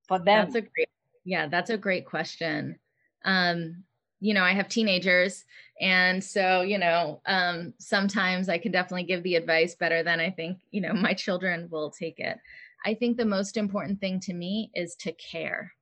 for 0.08 0.20
them? 0.20 0.48
That's 0.48 0.56
a 0.56 0.62
great, 0.62 0.90
yeah, 1.26 1.48
that's 1.48 1.70
a 1.70 1.78
great 1.78 2.06
question. 2.06 2.80
Um, 3.24 3.84
you 4.20 4.34
know, 4.34 4.44
I 4.44 4.54
have 4.54 4.70
teenagers. 4.70 5.46
And 5.80 6.24
so, 6.24 6.62
you 6.62 6.78
know, 6.80 7.22
um, 7.26 7.74
sometimes 7.80 8.50
I 8.50 8.58
can 8.58 8.72
definitely 8.72 9.04
give 9.04 9.24
the 9.24 9.36
advice 9.36 9.76
better 9.76 10.04
than 10.04 10.20
I 10.20 10.32
think, 10.32 10.60
you 10.72 10.82
know, 10.82 10.94
my 11.08 11.14
children 11.14 11.68
will 11.72 11.92
take 11.92 12.20
it. 12.20 12.38
I 12.86 12.94
think 12.94 13.18
the 13.18 13.26
most 13.26 13.58
important 13.58 14.00
thing 14.00 14.20
to 14.22 14.34
me 14.34 14.72
is 14.74 14.96
to 14.98 15.12
care. 15.14 15.74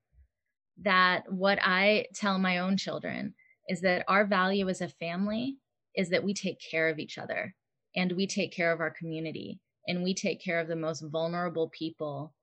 that 0.83 1.31
what 1.31 1.59
I 1.61 2.07
tell 2.13 2.37
my 2.37 2.59
own 2.59 2.77
children 2.77 3.33
is 3.69 3.81
that 3.81 4.03
our 4.07 4.25
value 4.25 4.67
as 4.69 4.81
a 4.81 4.89
family 4.89 5.57
is 5.95 6.09
that 6.09 6.23
we 6.23 6.33
take 6.33 6.59
care 6.59 6.89
of 6.89 6.99
each 6.99 7.17
other 7.17 7.55
and 7.95 8.11
we 8.11 8.27
take 8.27 8.51
care 8.51 8.71
of 8.73 8.81
our 8.81 8.91
community 8.91 9.59
and 9.87 10.03
we 10.03 10.13
take 10.13 10.43
care 10.43 10.59
of 10.59 10.67
the 10.67 10.75
most 10.75 11.01
vulnerable 11.01 11.69
people 11.69 12.33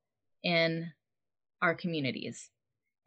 in 0.43 0.91
our 1.61 1.75
communities. 1.75 2.49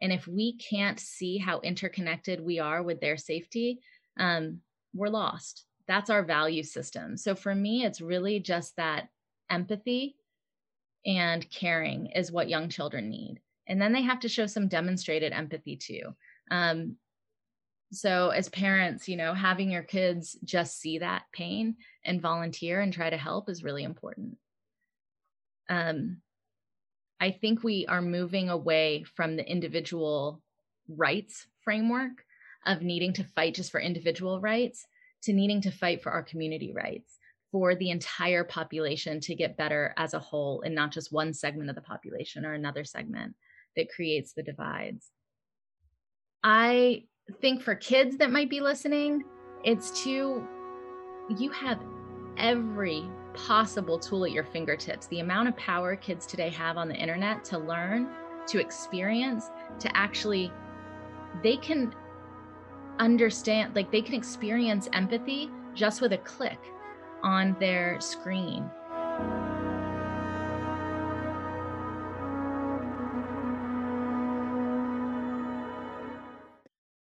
And 0.01 0.11
if 0.11 0.27
we 0.27 0.57
can't 0.57 0.99
see 0.99 1.37
how 1.37 1.59
interconnected 1.61 2.39
we 2.39 2.59
are 2.59 2.83
with 2.83 3.01
their 3.01 3.17
safety, 3.17 3.79
um, 4.19 4.61
we're 4.93 5.09
lost. 5.09 5.65
That's 5.87 6.09
our 6.09 6.23
value 6.23 6.63
system. 6.63 7.17
So 7.17 7.35
for 7.35 7.53
me, 7.55 7.85
it's 7.85 8.01
really 8.01 8.39
just 8.39 8.75
that 8.75 9.07
empathy 9.49 10.15
and 11.05 11.49
caring 11.49 12.07
is 12.07 12.31
what 12.31 12.49
young 12.49 12.69
children 12.69 13.09
need. 13.09 13.39
And 13.67 13.81
then 13.81 13.93
they 13.93 14.01
have 14.01 14.19
to 14.21 14.29
show 14.29 14.45
some 14.45 14.67
demonstrated 14.67 15.33
empathy 15.33 15.77
too. 15.77 16.15
Um, 16.51 16.97
so 17.91 18.29
as 18.29 18.49
parents, 18.49 19.07
you 19.07 19.15
know, 19.15 19.33
having 19.33 19.71
your 19.71 19.83
kids 19.83 20.37
just 20.43 20.79
see 20.79 20.99
that 20.99 21.23
pain 21.31 21.77
and 22.03 22.21
volunteer 22.21 22.81
and 22.81 22.91
try 22.91 23.09
to 23.09 23.17
help 23.17 23.49
is 23.49 23.63
really 23.63 23.83
important. 23.83 24.37
Um, 25.69 26.21
I 27.19 27.31
think 27.31 27.63
we 27.63 27.85
are 27.87 28.01
moving 28.01 28.49
away 28.49 29.03
from 29.15 29.35
the 29.35 29.49
individual 29.49 30.41
rights 30.87 31.47
framework 31.63 32.23
of 32.65 32.81
needing 32.81 33.13
to 33.13 33.23
fight 33.23 33.55
just 33.55 33.71
for 33.71 33.79
individual 33.79 34.39
rights 34.39 34.85
to 35.23 35.33
needing 35.33 35.61
to 35.61 35.71
fight 35.71 36.01
for 36.01 36.11
our 36.11 36.23
community 36.23 36.73
rights 36.73 37.17
for 37.51 37.75
the 37.75 37.89
entire 37.89 38.43
population 38.43 39.19
to 39.21 39.35
get 39.35 39.57
better 39.57 39.93
as 39.97 40.13
a 40.13 40.19
whole 40.19 40.61
and 40.61 40.75
not 40.75 40.91
just 40.91 41.11
one 41.11 41.33
segment 41.33 41.69
of 41.69 41.75
the 41.75 41.81
population 41.81 42.45
or 42.45 42.53
another 42.53 42.83
segment 42.83 43.35
that 43.75 43.89
creates 43.89 44.33
the 44.33 44.43
divides. 44.43 45.11
I 46.43 47.05
think 47.41 47.61
for 47.61 47.75
kids 47.75 48.17
that 48.17 48.31
might 48.31 48.49
be 48.49 48.59
listening, 48.59 49.23
it's 49.63 50.03
to 50.03 50.47
you 51.37 51.49
have 51.51 51.79
every 52.37 53.09
possible 53.45 53.99
tool 53.99 54.25
at 54.25 54.31
your 54.31 54.43
fingertips. 54.43 55.07
The 55.07 55.19
amount 55.19 55.47
of 55.47 55.57
power 55.57 55.95
kids 55.95 56.25
today 56.25 56.49
have 56.49 56.77
on 56.77 56.87
the 56.87 56.95
internet 56.95 57.43
to 57.45 57.57
learn, 57.57 58.09
to 58.47 58.59
experience, 58.59 59.49
to 59.79 59.95
actually, 59.95 60.51
they 61.43 61.57
can 61.57 61.93
understand, 62.99 63.75
like 63.75 63.91
they 63.91 64.01
can 64.01 64.15
experience 64.15 64.89
empathy 64.93 65.49
just 65.75 66.01
with 66.01 66.13
a 66.13 66.17
click 66.19 66.59
on 67.23 67.55
their 67.59 67.99
screen. 68.01 68.69